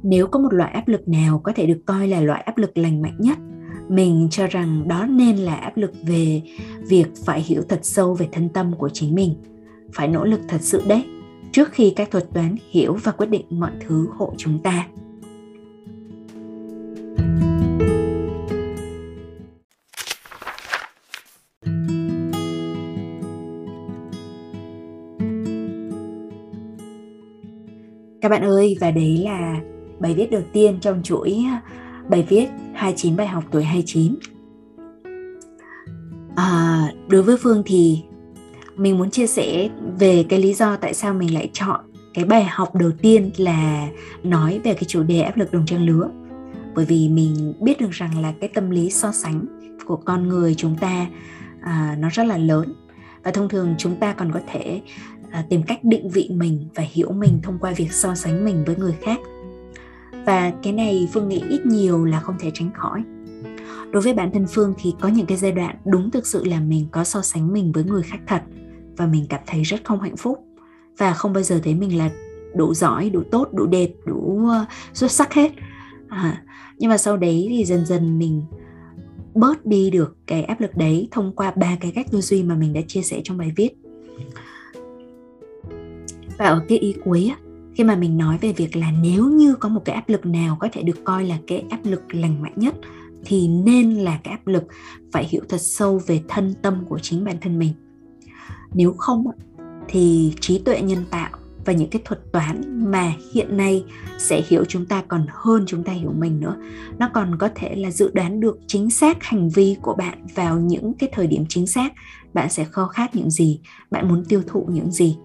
Nếu 0.03 0.27
có 0.27 0.39
một 0.39 0.55
loại 0.55 0.73
áp 0.73 0.89
lực 0.89 1.09
nào 1.09 1.41
có 1.45 1.53
thể 1.57 1.67
được 1.67 1.79
coi 1.87 2.09
là 2.09 2.21
loại 2.21 2.43
áp 2.43 2.59
lực 2.59 2.79
lành 2.79 3.03
mạnh 3.03 3.17
nhất, 3.19 3.39
mình 3.89 4.29
cho 4.31 4.47
rằng 4.47 4.89
đó 4.89 5.07
nên 5.07 5.37
là 5.37 5.55
áp 5.55 5.77
lực 5.77 5.93
về 6.07 6.43
việc 6.89 7.07
phải 7.25 7.43
hiểu 7.43 7.63
thật 7.69 7.81
sâu 7.83 8.15
về 8.15 8.29
thân 8.33 8.49
tâm 8.49 8.73
của 8.79 8.89
chính 8.89 9.15
mình. 9.15 9.35
Phải 9.93 10.09
nỗ 10.09 10.25
lực 10.25 10.41
thật 10.49 10.61
sự 10.61 10.83
đấy 10.89 11.05
trước 11.55 11.73
khi 11.73 11.93
các 11.97 12.11
thuật 12.11 12.27
toán 12.35 12.57
hiểu 12.71 12.95
và 13.03 13.13
quyết 13.13 13.27
định 13.27 13.45
mọi 13.51 13.71
thứ 13.81 14.09
hộ 14.17 14.35
chúng 14.37 14.59
ta 14.59 14.87
Các 28.21 28.29
bạn 28.29 28.43
ơi, 28.43 28.77
và 28.81 28.91
đấy 28.91 29.19
là 29.25 29.61
bài 29.99 30.15
viết 30.15 30.31
đầu 30.31 30.43
tiên 30.53 30.79
trong 30.81 31.03
chuỗi 31.03 31.45
uh, 31.57 32.11
bài 32.11 32.27
viết 32.29 32.49
29 32.75 33.17
bài 33.17 33.27
học 33.27 33.45
tuổi 33.51 33.65
29. 33.65 34.15
À, 36.37 36.83
đối 37.09 37.23
với 37.23 37.37
Phương 37.43 37.63
thì 37.67 38.03
mình 38.77 38.99
muốn 38.99 39.11
chia 39.11 39.27
sẻ 39.27 39.69
về 39.99 40.25
cái 40.29 40.41
lý 40.41 40.55
do 40.55 40.77
tại 40.77 40.95
sao 40.95 41.15
mình 41.15 41.35
lại 41.35 41.51
chọn 41.53 41.81
cái 42.15 42.25
bài 42.25 42.45
học 42.45 42.75
đầu 42.75 42.91
tiên 43.03 43.31
là 43.37 43.89
nói 44.23 44.61
về 44.65 44.75
cái 44.75 44.85
chủ 44.85 45.03
đề 45.03 45.21
áp 45.21 45.37
lực 45.37 45.53
đồng 45.53 45.67
trang 45.67 45.87
lứa. 45.87 46.11
Bởi 46.75 46.85
vì 46.85 47.09
mình 47.09 47.55
biết 47.61 47.81
được 47.81 47.91
rằng 47.91 48.23
là 48.23 48.33
cái 48.41 48.49
tâm 48.55 48.71
lý 48.71 48.91
so 48.91 49.13
sánh 49.13 49.45
của 49.87 49.97
con 49.97 50.29
người 50.29 50.55
chúng 50.55 50.77
ta 50.77 51.07
à, 51.61 51.97
nó 51.99 52.09
rất 52.13 52.27
là 52.27 52.39
lớn. 52.39 52.75
Và 53.23 53.31
thông 53.31 53.49
thường 53.49 53.75
chúng 53.79 53.97
ta 53.97 54.13
còn 54.13 54.33
có 54.33 54.41
thể 54.53 54.81
à, 55.31 55.45
tìm 55.49 55.63
cách 55.63 55.85
định 55.85 56.09
vị 56.09 56.31
mình 56.33 56.69
và 56.75 56.85
hiểu 56.93 57.13
mình 57.13 57.41
thông 57.43 57.59
qua 57.59 57.73
việc 57.77 57.93
so 57.93 58.15
sánh 58.15 58.45
mình 58.45 58.65
với 58.65 58.77
người 58.77 58.95
khác. 59.03 59.19
Và 60.27 60.53
cái 60.63 60.73
này 60.73 61.09
phương 61.13 61.29
nghĩ 61.29 61.43
ít 61.49 61.67
nhiều 61.67 62.05
là 62.05 62.21
không 62.21 62.37
thể 62.41 62.51
tránh 62.55 62.71
khỏi. 62.75 63.03
Đối 63.91 64.03
với 64.03 64.15
bản 64.15 64.31
thân 64.33 64.47
phương 64.51 64.75
thì 64.79 64.95
có 65.01 65.09
những 65.09 65.27
cái 65.27 65.37
giai 65.37 65.53
đoạn 65.53 65.77
đúng 65.85 66.11
thực 66.11 66.27
sự 66.27 66.45
là 66.45 66.61
mình 66.61 66.87
có 66.91 67.05
so 67.05 67.23
sánh 67.23 67.53
mình 67.53 67.73
với 67.73 67.85
người 67.85 68.03
khác 68.03 68.19
thật 68.27 68.43
và 68.97 69.07
mình 69.07 69.27
cảm 69.29 69.41
thấy 69.47 69.63
rất 69.63 69.85
không 69.85 70.01
hạnh 70.01 70.17
phúc. 70.17 70.39
Và 70.99 71.13
không 71.13 71.33
bao 71.33 71.43
giờ 71.43 71.61
thấy 71.65 71.75
mình 71.75 71.99
là 71.99 72.11
đủ 72.55 72.75
giỏi 72.75 73.11
đủ 73.11 73.23
tốt 73.31 73.49
đủ 73.53 73.67
đẹp 73.67 73.91
đủ 74.07 74.49
ờ, 74.49 74.65
xuất 74.93 75.11
sắc 75.11 75.35
hết. 75.35 75.53
À, 76.09 76.43
nhưng 76.79 76.91
mà 76.91 76.99
sau 76.99 77.17
đấy 77.17 77.47
thì 77.49 77.65
dần 77.65 77.87
dần 77.87 78.19
mình 78.19 78.43
bớt 79.35 79.67
đi 79.67 79.91
được 79.91 80.17
cái 80.27 80.43
áp 80.43 80.61
lực 80.61 80.77
đấy 80.77 81.09
thông 81.11 81.33
qua 81.37 81.53
ba 81.57 81.77
cái 81.81 81.93
cách 81.95 82.07
tư 82.11 82.21
duy 82.21 82.43
mà 82.43 82.55
mình 82.55 82.73
đã 82.73 82.81
chia 82.89 83.03
sẻ 83.03 83.21
trong 83.25 83.39
bài 83.39 83.53
viết. 83.57 83.71
Và 86.39 86.47
ở 86.47 86.63
cái 86.69 86.79
ý 86.79 86.95
cuối 87.05 87.33
khi 87.75 87.85
mà 87.85 87.97
mình 87.97 88.19
nói 88.19 88.39
về 88.41 88.53
việc 88.53 88.77
là 88.77 88.93
nếu 89.03 89.29
như 89.29 89.55
có 89.55 89.69
một 89.69 89.83
cái 89.85 89.95
áp 89.95 90.09
lực 90.09 90.27
nào 90.27 90.57
có 90.61 90.69
thể 90.73 90.83
được 90.83 91.05
coi 91.05 91.25
là 91.25 91.39
cái 91.47 91.65
áp 91.71 91.81
lực 91.85 92.15
lành 92.15 92.43
mạnh 92.43 92.55
nhất 92.57 92.75
thì 93.25 93.49
nên 93.49 93.95
là 93.95 94.21
cái 94.25 94.33
áp 94.33 94.47
lực 94.47 94.65
phải 95.13 95.25
hiểu 95.25 95.43
thật 95.49 95.61
sâu 95.61 96.01
về 96.07 96.21
thân 96.29 96.55
tâm 96.63 96.85
của 96.89 96.99
chính 96.99 97.25
bản 97.25 97.37
thân 97.41 97.59
mình 97.59 97.73
nếu 98.75 98.93
không 98.93 99.25
thì 99.89 100.33
trí 100.41 100.59
tuệ 100.59 100.81
nhân 100.81 101.05
tạo 101.11 101.31
và 101.65 101.73
những 101.73 101.91
cái 101.91 102.03
thuật 102.05 102.33
toán 102.33 102.63
mà 102.91 103.13
hiện 103.33 103.57
nay 103.57 103.85
sẽ 104.19 104.43
hiểu 104.49 104.65
chúng 104.65 104.87
ta 104.87 105.03
còn 105.09 105.27
hơn 105.31 105.65
chúng 105.67 105.83
ta 105.83 105.93
hiểu 105.93 106.13
mình 106.19 106.41
nữa 106.41 106.57
nó 106.99 107.11
còn 107.15 107.39
có 107.39 107.49
thể 107.55 107.75
là 107.77 107.91
dự 107.91 108.11
đoán 108.15 108.41
được 108.41 108.59
chính 108.67 108.91
xác 108.91 109.25
hành 109.25 109.49
vi 109.49 109.77
của 109.83 109.95
bạn 109.95 110.27
vào 110.35 110.61
những 110.61 110.95
cái 110.95 111.09
thời 111.13 111.27
điểm 111.27 111.45
chính 111.49 111.67
xác. 111.67 111.93
Bạn 112.35 112.51
sẽ 112.51 112.65
khao 112.73 112.89
khát 112.89 113.17
những 113.17 113.31
gì? 113.31 113.61
Bạn 113.91 114.09
muốn 114.09 114.25
tiêu 114.25 114.43
thụ 114.47 114.69
những 114.73 114.93
gì? 114.93 115.17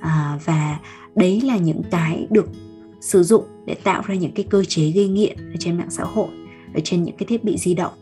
À, 0.00 0.38
và 0.44 0.78
đấy 1.14 1.40
là 1.40 1.56
những 1.56 1.82
cái 1.90 2.26
được 2.30 2.46
sử 3.00 3.22
dụng 3.22 3.44
để 3.66 3.74
tạo 3.74 4.02
ra 4.06 4.14
những 4.14 4.32
cái 4.32 4.46
cơ 4.50 4.64
chế 4.64 4.90
gây 4.90 5.08
nghiện 5.08 5.36
ở 5.36 5.56
trên 5.58 5.78
mạng 5.78 5.90
xã 5.90 6.04
hội 6.04 6.28
ở 6.74 6.80
trên 6.84 7.02
những 7.02 7.16
cái 7.16 7.26
thiết 7.26 7.44
bị 7.44 7.58
di 7.58 7.74
động 7.74 7.92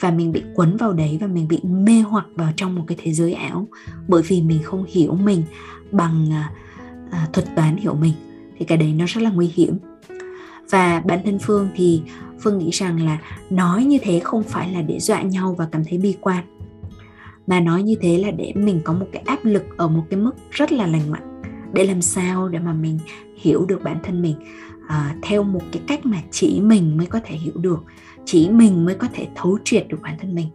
và 0.00 0.10
mình 0.10 0.32
bị 0.32 0.42
quấn 0.54 0.76
vào 0.76 0.92
đấy 0.92 1.18
và 1.20 1.26
mình 1.26 1.48
bị 1.48 1.60
mê 1.62 2.00
hoặc 2.00 2.26
vào 2.34 2.52
trong 2.56 2.74
một 2.74 2.84
cái 2.86 2.98
thế 3.02 3.12
giới 3.12 3.32
ảo 3.32 3.68
bởi 4.08 4.22
vì 4.22 4.42
mình 4.42 4.62
không 4.62 4.84
hiểu 4.88 5.14
mình 5.14 5.42
bằng 5.90 6.32
à, 6.32 6.52
à, 7.10 7.28
thuật 7.32 7.46
toán 7.56 7.76
hiểu 7.76 7.94
mình 7.94 8.12
thì 8.58 8.64
cái 8.64 8.78
đấy 8.78 8.92
nó 8.92 9.04
rất 9.08 9.22
là 9.22 9.30
nguy 9.30 9.50
hiểm. 9.54 9.78
Và 10.70 11.02
bản 11.06 11.20
thân 11.24 11.38
phương 11.38 11.68
thì 11.76 12.02
phương 12.40 12.58
nghĩ 12.58 12.70
rằng 12.70 13.04
là 13.04 13.18
nói 13.50 13.84
như 13.84 13.98
thế 14.02 14.20
không 14.20 14.42
phải 14.42 14.72
là 14.72 14.82
để 14.82 15.00
dọa 15.00 15.22
nhau 15.22 15.54
và 15.58 15.68
cảm 15.72 15.84
thấy 15.84 15.98
bi 15.98 16.14
quan 16.20 16.44
mà 17.46 17.60
nói 17.60 17.82
như 17.82 17.94
thế 18.00 18.18
là 18.18 18.30
để 18.30 18.52
mình 18.56 18.80
có 18.84 18.92
một 18.92 19.06
cái 19.12 19.22
áp 19.26 19.44
lực 19.44 19.64
ở 19.76 19.88
một 19.88 20.04
cái 20.10 20.20
mức 20.20 20.32
rất 20.50 20.72
là 20.72 20.86
lành 20.86 21.10
mạnh 21.10 21.42
để 21.72 21.84
làm 21.84 22.02
sao 22.02 22.48
để 22.48 22.58
mà 22.58 22.72
mình 22.72 22.98
hiểu 23.36 23.64
được 23.68 23.82
bản 23.82 23.98
thân 24.02 24.22
mình 24.22 24.34
à, 24.88 25.14
theo 25.22 25.42
một 25.42 25.62
cái 25.72 25.82
cách 25.86 26.06
mà 26.06 26.18
chỉ 26.30 26.60
mình 26.60 26.96
mới 26.96 27.06
có 27.06 27.20
thể 27.24 27.36
hiểu 27.36 27.54
được 27.56 27.78
chỉ 28.26 28.50
mình 28.50 28.84
mới 28.84 28.94
có 28.94 29.08
thể 29.12 29.28
thấu 29.34 29.58
triệt 29.64 29.88
được 29.88 29.98
bản 30.02 30.16
thân 30.20 30.34
mình. 30.34 30.48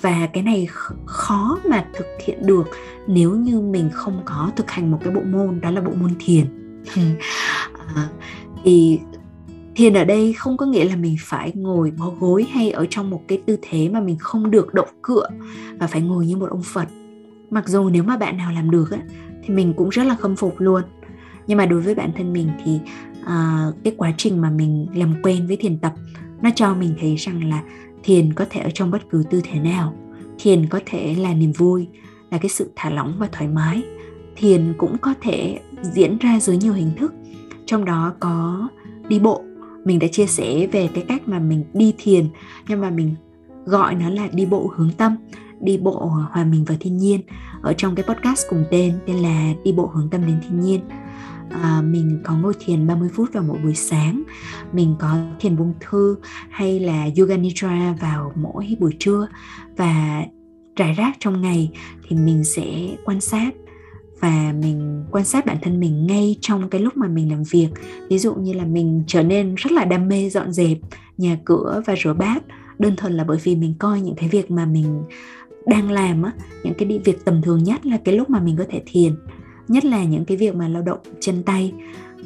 Và 0.00 0.28
cái 0.32 0.42
này 0.42 0.68
khó 1.06 1.58
mà 1.68 1.84
thực 1.92 2.06
hiện 2.24 2.46
được 2.46 2.68
nếu 3.06 3.36
như 3.36 3.60
mình 3.60 3.90
không 3.92 4.22
có 4.24 4.50
thực 4.56 4.70
hành 4.70 4.90
một 4.90 4.98
cái 5.04 5.14
bộ 5.14 5.20
môn 5.20 5.60
đó 5.60 5.70
là 5.70 5.80
bộ 5.80 5.92
môn 6.00 6.10
thiền. 6.18 6.46
À, 7.94 8.08
thì 8.64 9.00
thiền 9.74 9.94
ở 9.94 10.04
đây 10.04 10.32
không 10.32 10.56
có 10.56 10.66
nghĩa 10.66 10.84
là 10.84 10.96
mình 10.96 11.16
phải 11.20 11.52
ngồi 11.54 11.90
bó 11.90 12.10
gối 12.20 12.46
hay 12.52 12.70
ở 12.70 12.86
trong 12.90 13.10
một 13.10 13.22
cái 13.28 13.42
tư 13.46 13.56
thế 13.62 13.88
mà 13.88 14.00
mình 14.00 14.16
không 14.18 14.50
được 14.50 14.74
động 14.74 14.88
cựa 15.02 15.28
và 15.78 15.86
phải 15.86 16.00
ngồi 16.00 16.26
như 16.26 16.36
một 16.36 16.50
ông 16.50 16.62
phật. 16.62 16.88
Mặc 17.50 17.68
dù 17.68 17.88
nếu 17.88 18.02
mà 18.02 18.16
bạn 18.16 18.36
nào 18.36 18.52
làm 18.52 18.70
được 18.70 18.90
á, 18.90 18.98
thì 19.44 19.54
mình 19.54 19.74
cũng 19.76 19.88
rất 19.88 20.02
là 20.02 20.16
khâm 20.16 20.36
phục 20.36 20.60
luôn. 20.60 20.82
Nhưng 21.46 21.58
mà 21.58 21.66
đối 21.66 21.80
với 21.80 21.94
bản 21.94 22.10
thân 22.16 22.32
mình 22.32 22.48
thì 22.64 22.80
uh, 23.22 23.74
cái 23.84 23.94
quá 23.96 24.12
trình 24.16 24.40
mà 24.40 24.50
mình 24.50 24.86
làm 24.94 25.14
quen 25.22 25.46
với 25.46 25.56
thiền 25.56 25.78
tập 25.78 25.94
nó 26.44 26.50
cho 26.54 26.74
mình 26.74 26.94
thấy 27.00 27.16
rằng 27.16 27.48
là 27.48 27.62
thiền 28.02 28.32
có 28.32 28.44
thể 28.50 28.60
ở 28.60 28.70
trong 28.74 28.90
bất 28.90 29.10
cứ 29.10 29.24
tư 29.30 29.40
thế 29.44 29.60
nào. 29.60 29.94
Thiền 30.38 30.66
có 30.66 30.80
thể 30.86 31.14
là 31.18 31.34
niềm 31.34 31.52
vui, 31.52 31.88
là 32.30 32.38
cái 32.38 32.48
sự 32.48 32.70
thả 32.76 32.90
lỏng 32.90 33.14
và 33.18 33.28
thoải 33.32 33.48
mái. 33.48 33.82
Thiền 34.36 34.74
cũng 34.78 34.98
có 34.98 35.14
thể 35.20 35.60
diễn 35.82 36.18
ra 36.18 36.40
dưới 36.40 36.56
nhiều 36.56 36.72
hình 36.72 36.90
thức. 36.96 37.14
Trong 37.66 37.84
đó 37.84 38.14
có 38.20 38.68
đi 39.08 39.18
bộ. 39.18 39.44
Mình 39.84 39.98
đã 39.98 40.06
chia 40.08 40.26
sẻ 40.26 40.66
về 40.72 40.88
cái 40.94 41.04
cách 41.08 41.28
mà 41.28 41.38
mình 41.38 41.64
đi 41.74 41.94
thiền, 41.98 42.26
nhưng 42.68 42.80
mà 42.80 42.90
mình 42.90 43.14
gọi 43.64 43.94
nó 43.94 44.10
là 44.10 44.28
đi 44.32 44.46
bộ 44.46 44.72
hướng 44.76 44.90
tâm, 44.90 45.16
đi 45.60 45.78
bộ 45.78 46.06
hòa 46.06 46.44
mình 46.44 46.64
vào 46.64 46.76
thiên 46.80 46.96
nhiên. 46.96 47.20
Ở 47.62 47.72
trong 47.72 47.94
cái 47.94 48.04
podcast 48.08 48.46
cùng 48.50 48.64
tên 48.70 48.94
tên 49.06 49.16
là 49.16 49.52
đi 49.64 49.72
bộ 49.72 49.86
hướng 49.86 50.08
tâm 50.10 50.26
đến 50.26 50.40
thiên 50.42 50.60
nhiên 50.60 50.80
à, 51.62 51.82
mình 51.82 52.20
có 52.24 52.36
ngồi 52.36 52.54
thiền 52.60 52.86
30 52.86 53.08
phút 53.14 53.32
vào 53.32 53.42
mỗi 53.42 53.58
buổi 53.58 53.74
sáng. 53.74 54.22
Mình 54.72 54.94
có 54.98 55.16
thiền 55.40 55.56
buông 55.56 55.74
thư 55.80 56.16
hay 56.50 56.80
là 56.80 57.08
yoga 57.18 57.36
nidra 57.36 57.94
vào 58.00 58.32
mỗi 58.34 58.76
buổi 58.80 58.92
trưa. 58.98 59.28
Và 59.76 60.24
rải 60.76 60.94
rác 60.94 61.16
trong 61.20 61.40
ngày 61.40 61.70
thì 62.08 62.16
mình 62.16 62.44
sẽ 62.44 62.96
quan 63.04 63.20
sát 63.20 63.50
và 64.20 64.52
mình 64.60 65.04
quan 65.10 65.24
sát 65.24 65.46
bản 65.46 65.56
thân 65.62 65.80
mình 65.80 66.06
ngay 66.06 66.36
trong 66.40 66.68
cái 66.70 66.80
lúc 66.80 66.96
mà 66.96 67.08
mình 67.08 67.30
làm 67.30 67.42
việc. 67.50 67.68
Ví 68.10 68.18
dụ 68.18 68.34
như 68.34 68.52
là 68.52 68.64
mình 68.64 69.02
trở 69.06 69.22
nên 69.22 69.54
rất 69.54 69.72
là 69.72 69.84
đam 69.84 70.08
mê 70.08 70.30
dọn 70.30 70.52
dẹp 70.52 70.78
nhà 71.18 71.38
cửa 71.44 71.82
và 71.86 71.94
rửa 72.04 72.14
bát. 72.14 72.42
Đơn 72.78 72.96
thuần 72.96 73.12
là 73.12 73.24
bởi 73.24 73.38
vì 73.42 73.56
mình 73.56 73.74
coi 73.78 74.00
những 74.00 74.14
cái 74.14 74.28
việc 74.28 74.50
mà 74.50 74.66
mình 74.66 75.02
đang 75.66 75.90
làm 75.90 76.22
á 76.22 76.32
những 76.64 76.74
cái 76.74 77.00
việc 77.04 77.24
tầm 77.24 77.42
thường 77.42 77.64
nhất 77.64 77.86
là 77.86 77.98
cái 78.04 78.16
lúc 78.16 78.30
mà 78.30 78.40
mình 78.40 78.56
có 78.56 78.64
thể 78.70 78.82
thiền 78.86 79.14
nhất 79.68 79.84
là 79.84 80.04
những 80.04 80.24
cái 80.24 80.36
việc 80.36 80.54
mà 80.54 80.68
lao 80.68 80.82
động 80.82 80.98
chân 81.20 81.42
tay. 81.42 81.72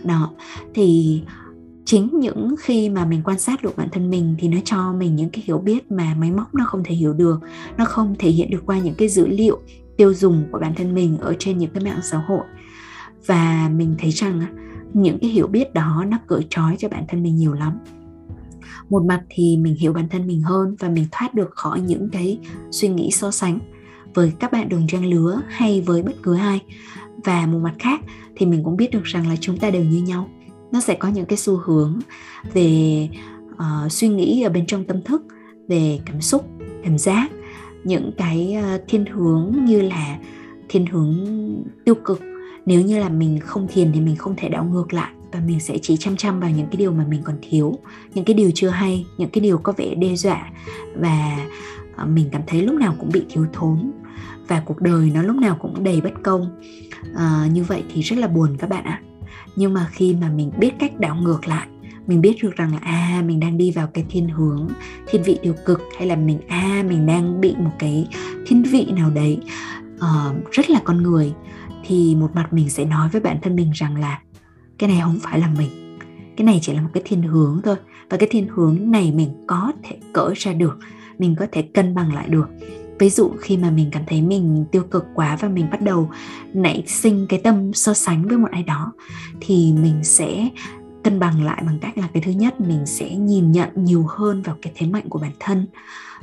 Đó, 0.04 0.30
thì 0.74 1.22
chính 1.84 2.08
những 2.12 2.54
khi 2.58 2.88
mà 2.88 3.04
mình 3.04 3.22
quan 3.24 3.38
sát 3.38 3.62
được 3.62 3.76
bản 3.76 3.88
thân 3.92 4.10
mình 4.10 4.34
thì 4.38 4.48
nó 4.48 4.58
cho 4.64 4.92
mình 4.92 5.16
những 5.16 5.30
cái 5.30 5.44
hiểu 5.46 5.58
biết 5.58 5.90
mà 5.90 6.14
máy 6.18 6.30
móc 6.30 6.54
nó 6.54 6.64
không 6.64 6.84
thể 6.84 6.94
hiểu 6.94 7.12
được, 7.12 7.40
nó 7.76 7.84
không 7.84 8.14
thể 8.18 8.30
hiện 8.30 8.50
được 8.50 8.62
qua 8.66 8.78
những 8.78 8.94
cái 8.94 9.08
dữ 9.08 9.26
liệu 9.26 9.58
tiêu 9.96 10.14
dùng 10.14 10.44
của 10.52 10.58
bản 10.58 10.74
thân 10.74 10.94
mình 10.94 11.18
ở 11.18 11.34
trên 11.38 11.58
những 11.58 11.70
cái 11.70 11.84
mạng 11.84 12.00
xã 12.02 12.18
hội. 12.18 12.44
Và 13.26 13.70
mình 13.74 13.94
thấy 13.98 14.10
rằng 14.10 14.42
những 14.92 15.18
cái 15.18 15.30
hiểu 15.30 15.46
biết 15.46 15.74
đó 15.74 16.04
nó 16.08 16.18
cởi 16.26 16.46
trói 16.50 16.76
cho 16.78 16.88
bản 16.88 17.04
thân 17.08 17.22
mình 17.22 17.36
nhiều 17.36 17.52
lắm. 17.52 17.78
Một 18.88 19.02
mặt 19.04 19.22
thì 19.28 19.56
mình 19.56 19.74
hiểu 19.74 19.92
bản 19.92 20.08
thân 20.08 20.26
mình 20.26 20.42
hơn 20.42 20.76
và 20.78 20.88
mình 20.88 21.06
thoát 21.12 21.34
được 21.34 21.50
khỏi 21.50 21.80
những 21.80 22.08
cái 22.12 22.38
suy 22.70 22.88
nghĩ 22.88 23.10
so 23.10 23.30
sánh 23.30 23.58
với 24.14 24.32
các 24.38 24.52
bạn 24.52 24.68
đồng 24.68 24.86
trang 24.88 25.06
lứa 25.06 25.40
hay 25.48 25.80
với 25.80 26.02
bất 26.02 26.22
cứ 26.22 26.36
ai 26.36 26.60
và 27.24 27.46
một 27.46 27.58
mặt 27.62 27.74
khác 27.78 28.00
thì 28.36 28.46
mình 28.46 28.64
cũng 28.64 28.76
biết 28.76 28.90
được 28.90 29.04
rằng 29.04 29.28
là 29.28 29.36
chúng 29.40 29.58
ta 29.58 29.70
đều 29.70 29.84
như 29.84 30.02
nhau. 30.02 30.28
Nó 30.72 30.80
sẽ 30.80 30.94
có 30.94 31.08
những 31.08 31.26
cái 31.26 31.38
xu 31.38 31.56
hướng 31.56 31.98
về 32.54 33.08
uh, 33.52 33.92
suy 33.92 34.08
nghĩ 34.08 34.42
ở 34.42 34.50
bên 34.50 34.66
trong 34.66 34.84
tâm 34.84 35.02
thức 35.02 35.22
về 35.68 36.00
cảm 36.06 36.20
xúc 36.20 36.48
cảm 36.84 36.98
giác 36.98 37.30
những 37.84 38.10
cái 38.16 38.56
uh, 38.58 38.82
thiên 38.88 39.06
hướng 39.06 39.56
như 39.64 39.80
là 39.80 40.18
thiên 40.68 40.86
hướng 40.86 41.26
tiêu 41.84 41.94
cực. 42.04 42.20
Nếu 42.66 42.80
như 42.80 42.98
là 42.98 43.08
mình 43.08 43.38
không 43.40 43.68
thiền 43.68 43.92
thì 43.92 44.00
mình 44.00 44.16
không 44.16 44.34
thể 44.36 44.48
đảo 44.48 44.64
ngược 44.64 44.92
lại 44.92 45.12
và 45.32 45.40
mình 45.46 45.60
sẽ 45.60 45.78
chỉ 45.82 45.96
chăm 45.96 46.16
chăm 46.16 46.40
vào 46.40 46.50
những 46.50 46.66
cái 46.66 46.76
điều 46.76 46.92
mà 46.92 47.04
mình 47.08 47.22
còn 47.24 47.36
thiếu 47.42 47.78
những 48.14 48.24
cái 48.24 48.34
điều 48.34 48.50
chưa 48.54 48.68
hay 48.68 49.06
những 49.18 49.30
cái 49.30 49.40
điều 49.40 49.58
có 49.58 49.72
vẻ 49.76 49.94
đe 49.94 50.16
dọa 50.16 50.50
và 50.96 51.46
ờ, 51.96 52.06
mình 52.06 52.28
cảm 52.32 52.42
thấy 52.46 52.62
lúc 52.62 52.74
nào 52.74 52.94
cũng 52.98 53.10
bị 53.12 53.22
thiếu 53.30 53.46
thốn 53.52 53.92
và 54.48 54.60
cuộc 54.60 54.80
đời 54.80 55.10
nó 55.14 55.22
lúc 55.22 55.36
nào 55.36 55.56
cũng 55.60 55.84
đầy 55.84 56.00
bất 56.00 56.22
công. 56.22 56.60
À, 57.16 57.48
như 57.52 57.64
vậy 57.64 57.84
thì 57.92 58.02
rất 58.02 58.18
là 58.18 58.28
buồn 58.28 58.56
các 58.58 58.70
bạn 58.70 58.84
ạ. 58.84 59.00
Nhưng 59.56 59.74
mà 59.74 59.88
khi 59.92 60.16
mà 60.20 60.30
mình 60.30 60.50
biết 60.58 60.70
cách 60.78 61.00
đảo 61.00 61.16
ngược 61.16 61.48
lại 61.48 61.66
mình 62.08 62.20
biết 62.20 62.36
được 62.42 62.56
rằng 62.56 62.72
là 62.72 62.78
à 62.82 63.22
mình 63.26 63.40
đang 63.40 63.58
đi 63.58 63.70
vào 63.70 63.86
cái 63.86 64.04
thiên 64.10 64.28
hướng 64.28 64.68
thiên 65.06 65.22
vị 65.22 65.38
tiêu 65.42 65.54
cực 65.64 65.80
hay 65.98 66.06
là 66.06 66.16
mình 66.16 66.40
à 66.48 66.84
mình 66.88 67.06
đang 67.06 67.40
bị 67.40 67.54
một 67.58 67.70
cái 67.78 68.08
thiên 68.46 68.62
vị 68.62 68.86
nào 68.96 69.10
đấy 69.10 69.38
uh, 69.94 70.50
rất 70.52 70.70
là 70.70 70.80
con 70.84 71.02
người 71.02 71.32
thì 71.86 72.14
một 72.14 72.30
mặt 72.34 72.52
mình 72.52 72.70
sẽ 72.70 72.84
nói 72.84 73.08
với 73.08 73.20
bản 73.20 73.38
thân 73.42 73.56
mình 73.56 73.70
rằng 73.74 73.96
là 73.96 74.20
cái 74.78 74.90
này 74.90 75.00
không 75.02 75.18
phải 75.22 75.40
là 75.40 75.48
mình. 75.58 75.98
Cái 76.36 76.44
này 76.44 76.58
chỉ 76.62 76.74
là 76.74 76.82
một 76.82 76.88
cái 76.94 77.02
thiên 77.06 77.22
hướng 77.22 77.60
thôi. 77.64 77.76
Và 78.10 78.16
cái 78.16 78.28
thiên 78.32 78.48
hướng 78.48 78.90
này 78.90 79.12
mình 79.12 79.44
có 79.46 79.72
thể 79.82 79.98
cỡ 80.12 80.32
ra 80.36 80.52
được 80.52 80.78
mình 81.18 81.36
có 81.38 81.46
thể 81.52 81.62
cân 81.62 81.94
bằng 81.94 82.14
lại 82.14 82.28
được 82.28 82.48
ví 82.98 83.10
dụ 83.10 83.30
khi 83.40 83.56
mà 83.56 83.70
mình 83.70 83.88
cảm 83.92 84.02
thấy 84.06 84.22
mình 84.22 84.64
tiêu 84.72 84.82
cực 84.82 85.04
quá 85.14 85.36
và 85.40 85.48
mình 85.48 85.70
bắt 85.70 85.82
đầu 85.82 86.10
nảy 86.54 86.84
sinh 86.86 87.26
cái 87.28 87.40
tâm 87.44 87.72
so 87.74 87.94
sánh 87.94 88.28
với 88.28 88.38
một 88.38 88.48
ai 88.50 88.62
đó 88.62 88.92
thì 89.40 89.72
mình 89.82 90.04
sẽ 90.04 90.48
cân 91.02 91.18
bằng 91.18 91.44
lại 91.44 91.62
bằng 91.66 91.78
cách 91.78 91.98
là 91.98 92.08
cái 92.12 92.22
thứ 92.22 92.30
nhất 92.30 92.60
mình 92.60 92.86
sẽ 92.86 93.14
nhìn 93.14 93.52
nhận 93.52 93.68
nhiều 93.74 94.06
hơn 94.08 94.42
vào 94.42 94.56
cái 94.62 94.72
thế 94.76 94.86
mạnh 94.86 95.08
của 95.08 95.18
bản 95.18 95.32
thân. 95.40 95.66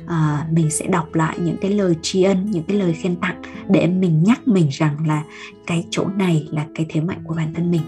À, 0.06 0.46
mình 0.52 0.70
sẽ 0.70 0.86
đọc 0.86 1.14
lại 1.14 1.38
những 1.40 1.56
cái 1.60 1.70
lời 1.70 1.96
tri 2.02 2.22
ân 2.22 2.50
những 2.50 2.62
cái 2.62 2.76
lời 2.76 2.92
khen 2.92 3.16
tặng 3.16 3.42
để 3.68 3.86
mình 3.86 4.22
nhắc 4.22 4.48
mình 4.48 4.68
rằng 4.70 5.06
là 5.06 5.22
cái 5.66 5.86
chỗ 5.90 6.04
này 6.16 6.48
là 6.50 6.66
cái 6.74 6.86
thế 6.88 7.00
mạnh 7.00 7.20
của 7.24 7.34
bản 7.34 7.54
thân 7.54 7.70
mình. 7.70 7.82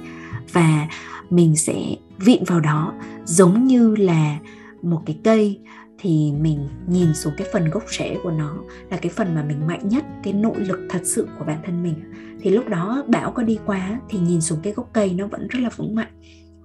Và 0.52 0.88
mình 1.30 1.56
sẽ 1.56 1.74
vịn 2.18 2.44
vào 2.44 2.60
đó 2.60 2.92
giống 3.24 3.66
như 3.66 3.96
là 3.96 4.38
một 4.82 5.02
cái 5.06 5.18
cây 5.24 5.60
thì 5.98 6.32
mình 6.32 6.68
nhìn 6.88 7.14
xuống 7.14 7.32
cái 7.36 7.48
phần 7.52 7.70
gốc 7.70 7.82
rễ 7.98 8.16
của 8.22 8.30
nó 8.30 8.58
là 8.90 8.96
cái 8.96 9.12
phần 9.16 9.34
mà 9.34 9.44
mình 9.44 9.66
mạnh 9.66 9.88
nhất, 9.88 10.04
cái 10.22 10.32
nội 10.32 10.56
lực 10.58 10.78
thật 10.90 11.00
sự 11.04 11.28
của 11.38 11.44
bản 11.44 11.62
thân 11.66 11.82
mình. 11.82 11.94
Thì 12.40 12.50
lúc 12.50 12.68
đó 12.68 13.04
bão 13.08 13.32
có 13.32 13.42
đi 13.42 13.58
qua 13.66 14.00
thì 14.08 14.18
nhìn 14.18 14.40
xuống 14.40 14.58
cái 14.62 14.72
gốc 14.72 14.90
cây 14.92 15.14
nó 15.14 15.26
vẫn 15.26 15.48
rất 15.48 15.58
là 15.60 15.70
vững 15.76 15.94
mạnh 15.94 16.12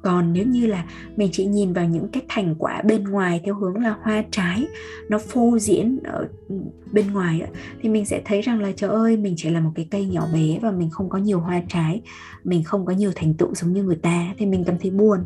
còn 0.04 0.34
nếu 0.34 0.46
như 0.46 0.66
là 0.66 0.86
mình 1.16 1.30
chỉ 1.32 1.46
nhìn 1.46 1.74
vào 1.74 1.86
những 1.86 2.08
cái 2.08 2.24
thành 2.28 2.56
quả 2.60 2.82
bên 2.86 3.04
ngoài 3.04 3.42
theo 3.46 3.56
hướng 3.56 3.76
là 3.76 3.96
hoa 4.02 4.24
trái, 4.32 4.68
nó 5.10 5.18
phô 5.18 5.58
diễn 5.60 6.00
ở 6.04 6.28
ừ, 6.50 6.56
bên 6.92 7.14
ngoài 7.14 7.42
thì 7.82 7.90
mình 7.90 8.06
sẽ 8.06 8.22
thấy 8.26 8.42
rằng 8.42 8.62
là, 8.62 8.72
trời 8.76 8.90
ơi, 8.90 9.18
mình 9.18 9.34
chỉ 9.38 9.50
là 9.50 9.60
một 9.60 9.72
cái 9.76 9.88
cây 9.92 10.06
nhỏ 10.06 10.28
bé 10.34 10.60
và 10.62 10.72
mình 10.72 10.90
không 10.90 11.10
có 11.10 11.18
nhiều 11.18 11.40
hoa 11.40 11.62
trái, 11.70 12.02
mình 12.44 12.64
không 12.64 12.86
có 12.86 12.94
nhiều 12.94 13.12
thành 13.16 13.34
tựu 13.34 13.56
giống 13.56 13.74
như 13.74 13.84
người 13.84 13.96
ta, 13.96 14.34
thì 14.38 14.46
mình 14.46 14.64
cảm 14.64 14.76
thấy 14.82 14.92
buồn. 14.92 15.20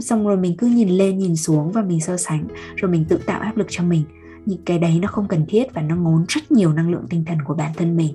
Xong 0.00 0.26
rồi 0.26 0.36
mình 0.36 0.56
cứ 0.56 0.66
nhìn 0.66 0.88
lên, 0.88 1.18
nhìn 1.18 1.36
xuống 1.36 1.72
và 1.72 1.82
mình 1.82 2.00
so 2.00 2.16
sánh, 2.16 2.44
rồi 2.76 2.90
mình 2.90 3.04
tự 3.04 3.18
tạo 3.26 3.40
áp 3.40 3.56
lực 3.56 3.66
cho 3.70 3.84
mình. 3.84 4.02
Những 4.46 4.62
cái 4.64 4.78
đấy 4.78 4.98
nó 5.02 5.08
không 5.08 5.28
cần 5.28 5.44
thiết 5.48 5.74
và 5.74 5.82
nó 5.82 5.96
ngốn 5.96 6.24
rất 6.28 6.52
nhiều 6.52 6.72
năng 6.72 6.90
lượng 6.90 7.06
tinh 7.10 7.24
thần 7.24 7.38
của 7.44 7.54
bản 7.54 7.72
thân 7.76 7.96
mình 7.96 8.14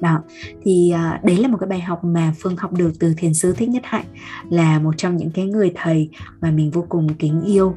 đó. 0.00 0.22
Thì 0.62 0.90
à, 0.90 1.20
đấy 1.24 1.36
là 1.36 1.48
một 1.48 1.56
cái 1.60 1.68
bài 1.68 1.80
học 1.80 2.04
mà 2.04 2.32
phương 2.38 2.56
học 2.56 2.72
được 2.72 2.92
từ 3.00 3.14
thiền 3.16 3.34
sư 3.34 3.52
thích 3.52 3.68
nhất 3.68 3.82
hạnh, 3.84 4.06
là 4.50 4.78
một 4.78 4.94
trong 4.96 5.16
những 5.16 5.30
cái 5.30 5.44
người 5.44 5.72
thầy 5.74 6.10
mà 6.40 6.50
mình 6.50 6.70
vô 6.70 6.86
cùng 6.88 7.14
kính 7.14 7.42
yêu 7.46 7.74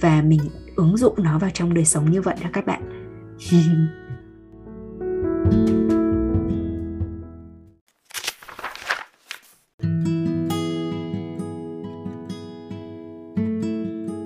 và 0.00 0.22
mình 0.22 0.40
ứng 0.76 0.96
dụng 0.96 1.14
nó 1.18 1.38
vào 1.38 1.50
trong 1.54 1.74
đời 1.74 1.84
sống 1.84 2.10
như 2.10 2.22
vậy 2.22 2.36
đó 2.42 2.50
các 2.52 2.66
bạn. 2.66 2.82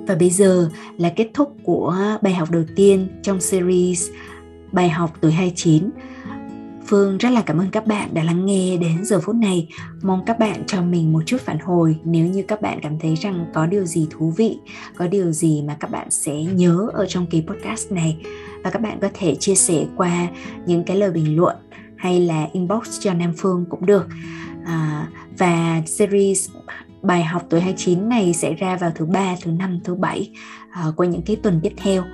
Và 0.06 0.18
bây 0.18 0.30
giờ 0.30 0.68
là 0.98 1.12
kết 1.16 1.30
thúc 1.34 1.56
của 1.64 1.96
bài 2.22 2.34
học 2.34 2.50
đầu 2.50 2.64
tiên 2.76 3.08
trong 3.22 3.40
series 3.40 4.10
bài 4.72 4.88
học 4.88 5.10
tuổi 5.20 5.32
29 5.32 5.90
Phương 6.92 7.18
rất 7.18 7.30
là 7.30 7.42
cảm 7.42 7.58
ơn 7.58 7.70
các 7.70 7.86
bạn 7.86 8.14
đã 8.14 8.22
lắng 8.22 8.46
nghe 8.46 8.76
đến 8.76 9.04
giờ 9.04 9.20
phút 9.20 9.36
này. 9.36 9.68
Mong 10.02 10.24
các 10.26 10.38
bạn 10.38 10.62
cho 10.66 10.82
mình 10.82 11.12
một 11.12 11.22
chút 11.26 11.36
phản 11.40 11.58
hồi 11.58 11.96
nếu 12.04 12.26
như 12.26 12.42
các 12.48 12.62
bạn 12.62 12.78
cảm 12.82 12.98
thấy 12.98 13.14
rằng 13.14 13.46
có 13.54 13.66
điều 13.66 13.84
gì 13.84 14.06
thú 14.10 14.32
vị, 14.36 14.58
có 14.96 15.06
điều 15.06 15.32
gì 15.32 15.62
mà 15.62 15.76
các 15.80 15.90
bạn 15.90 16.10
sẽ 16.10 16.42
nhớ 16.42 16.88
ở 16.92 17.06
trong 17.08 17.26
kỳ 17.26 17.42
podcast 17.46 17.92
này 17.92 18.16
và 18.64 18.70
các 18.70 18.82
bạn 18.82 18.98
có 19.00 19.08
thể 19.14 19.34
chia 19.34 19.54
sẻ 19.54 19.84
qua 19.96 20.28
những 20.66 20.84
cái 20.84 20.96
lời 20.96 21.10
bình 21.10 21.36
luận 21.36 21.56
hay 21.96 22.20
là 22.20 22.48
inbox 22.52 23.00
cho 23.00 23.14
Nam 23.14 23.32
Phương 23.36 23.64
cũng 23.70 23.86
được. 23.86 24.06
À, 24.64 25.08
và 25.38 25.82
series 25.86 26.50
bài 27.02 27.24
học 27.24 27.42
tuổi 27.50 27.60
29 27.60 28.08
này 28.08 28.34
sẽ 28.34 28.54
ra 28.54 28.76
vào 28.76 28.92
thứ 28.94 29.06
ba, 29.06 29.36
thứ 29.42 29.50
năm, 29.50 29.80
thứ 29.84 29.94
bảy 29.94 30.30
uh, 30.88 30.96
qua 30.96 31.06
những 31.06 31.22
cái 31.22 31.36
tuần 31.36 31.60
tiếp 31.62 31.72
theo. 31.76 32.04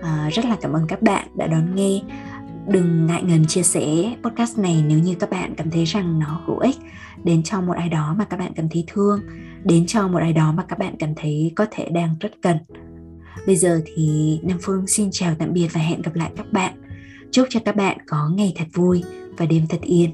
Uh, 0.00 0.32
rất 0.32 0.44
là 0.44 0.56
cảm 0.60 0.72
ơn 0.72 0.86
các 0.86 1.02
bạn 1.02 1.28
đã 1.34 1.46
đón 1.46 1.74
nghe 1.74 2.00
đừng 2.68 3.06
ngại 3.06 3.22
ngần 3.22 3.46
chia 3.46 3.62
sẻ 3.62 4.14
podcast 4.22 4.58
này 4.58 4.84
nếu 4.88 4.98
như 4.98 5.14
các 5.14 5.30
bạn 5.30 5.54
cảm 5.56 5.70
thấy 5.70 5.84
rằng 5.84 6.18
nó 6.18 6.42
hữu 6.46 6.58
ích 6.58 6.76
đến 7.24 7.42
cho 7.42 7.60
một 7.60 7.76
ai 7.76 7.88
đó 7.88 8.14
mà 8.18 8.24
các 8.24 8.36
bạn 8.36 8.52
cảm 8.56 8.68
thấy 8.68 8.84
thương, 8.86 9.20
đến 9.64 9.86
cho 9.86 10.08
một 10.08 10.18
ai 10.18 10.32
đó 10.32 10.52
mà 10.52 10.64
các 10.68 10.78
bạn 10.78 10.94
cảm 10.98 11.14
thấy 11.16 11.52
có 11.56 11.66
thể 11.70 11.88
đang 11.88 12.16
rất 12.20 12.30
cần. 12.42 12.56
Bây 13.46 13.56
giờ 13.56 13.80
thì 13.86 14.38
nam 14.42 14.58
phương 14.62 14.86
xin 14.86 15.08
chào 15.12 15.34
tạm 15.38 15.52
biệt 15.52 15.68
và 15.72 15.80
hẹn 15.80 16.02
gặp 16.02 16.14
lại 16.14 16.30
các 16.36 16.52
bạn. 16.52 16.72
Chúc 17.30 17.46
cho 17.50 17.60
các 17.64 17.76
bạn 17.76 17.98
có 18.06 18.28
ngày 18.28 18.52
thật 18.56 18.66
vui 18.72 19.02
và 19.36 19.46
đêm 19.46 19.66
thật 19.68 19.80
yên. 19.82 20.10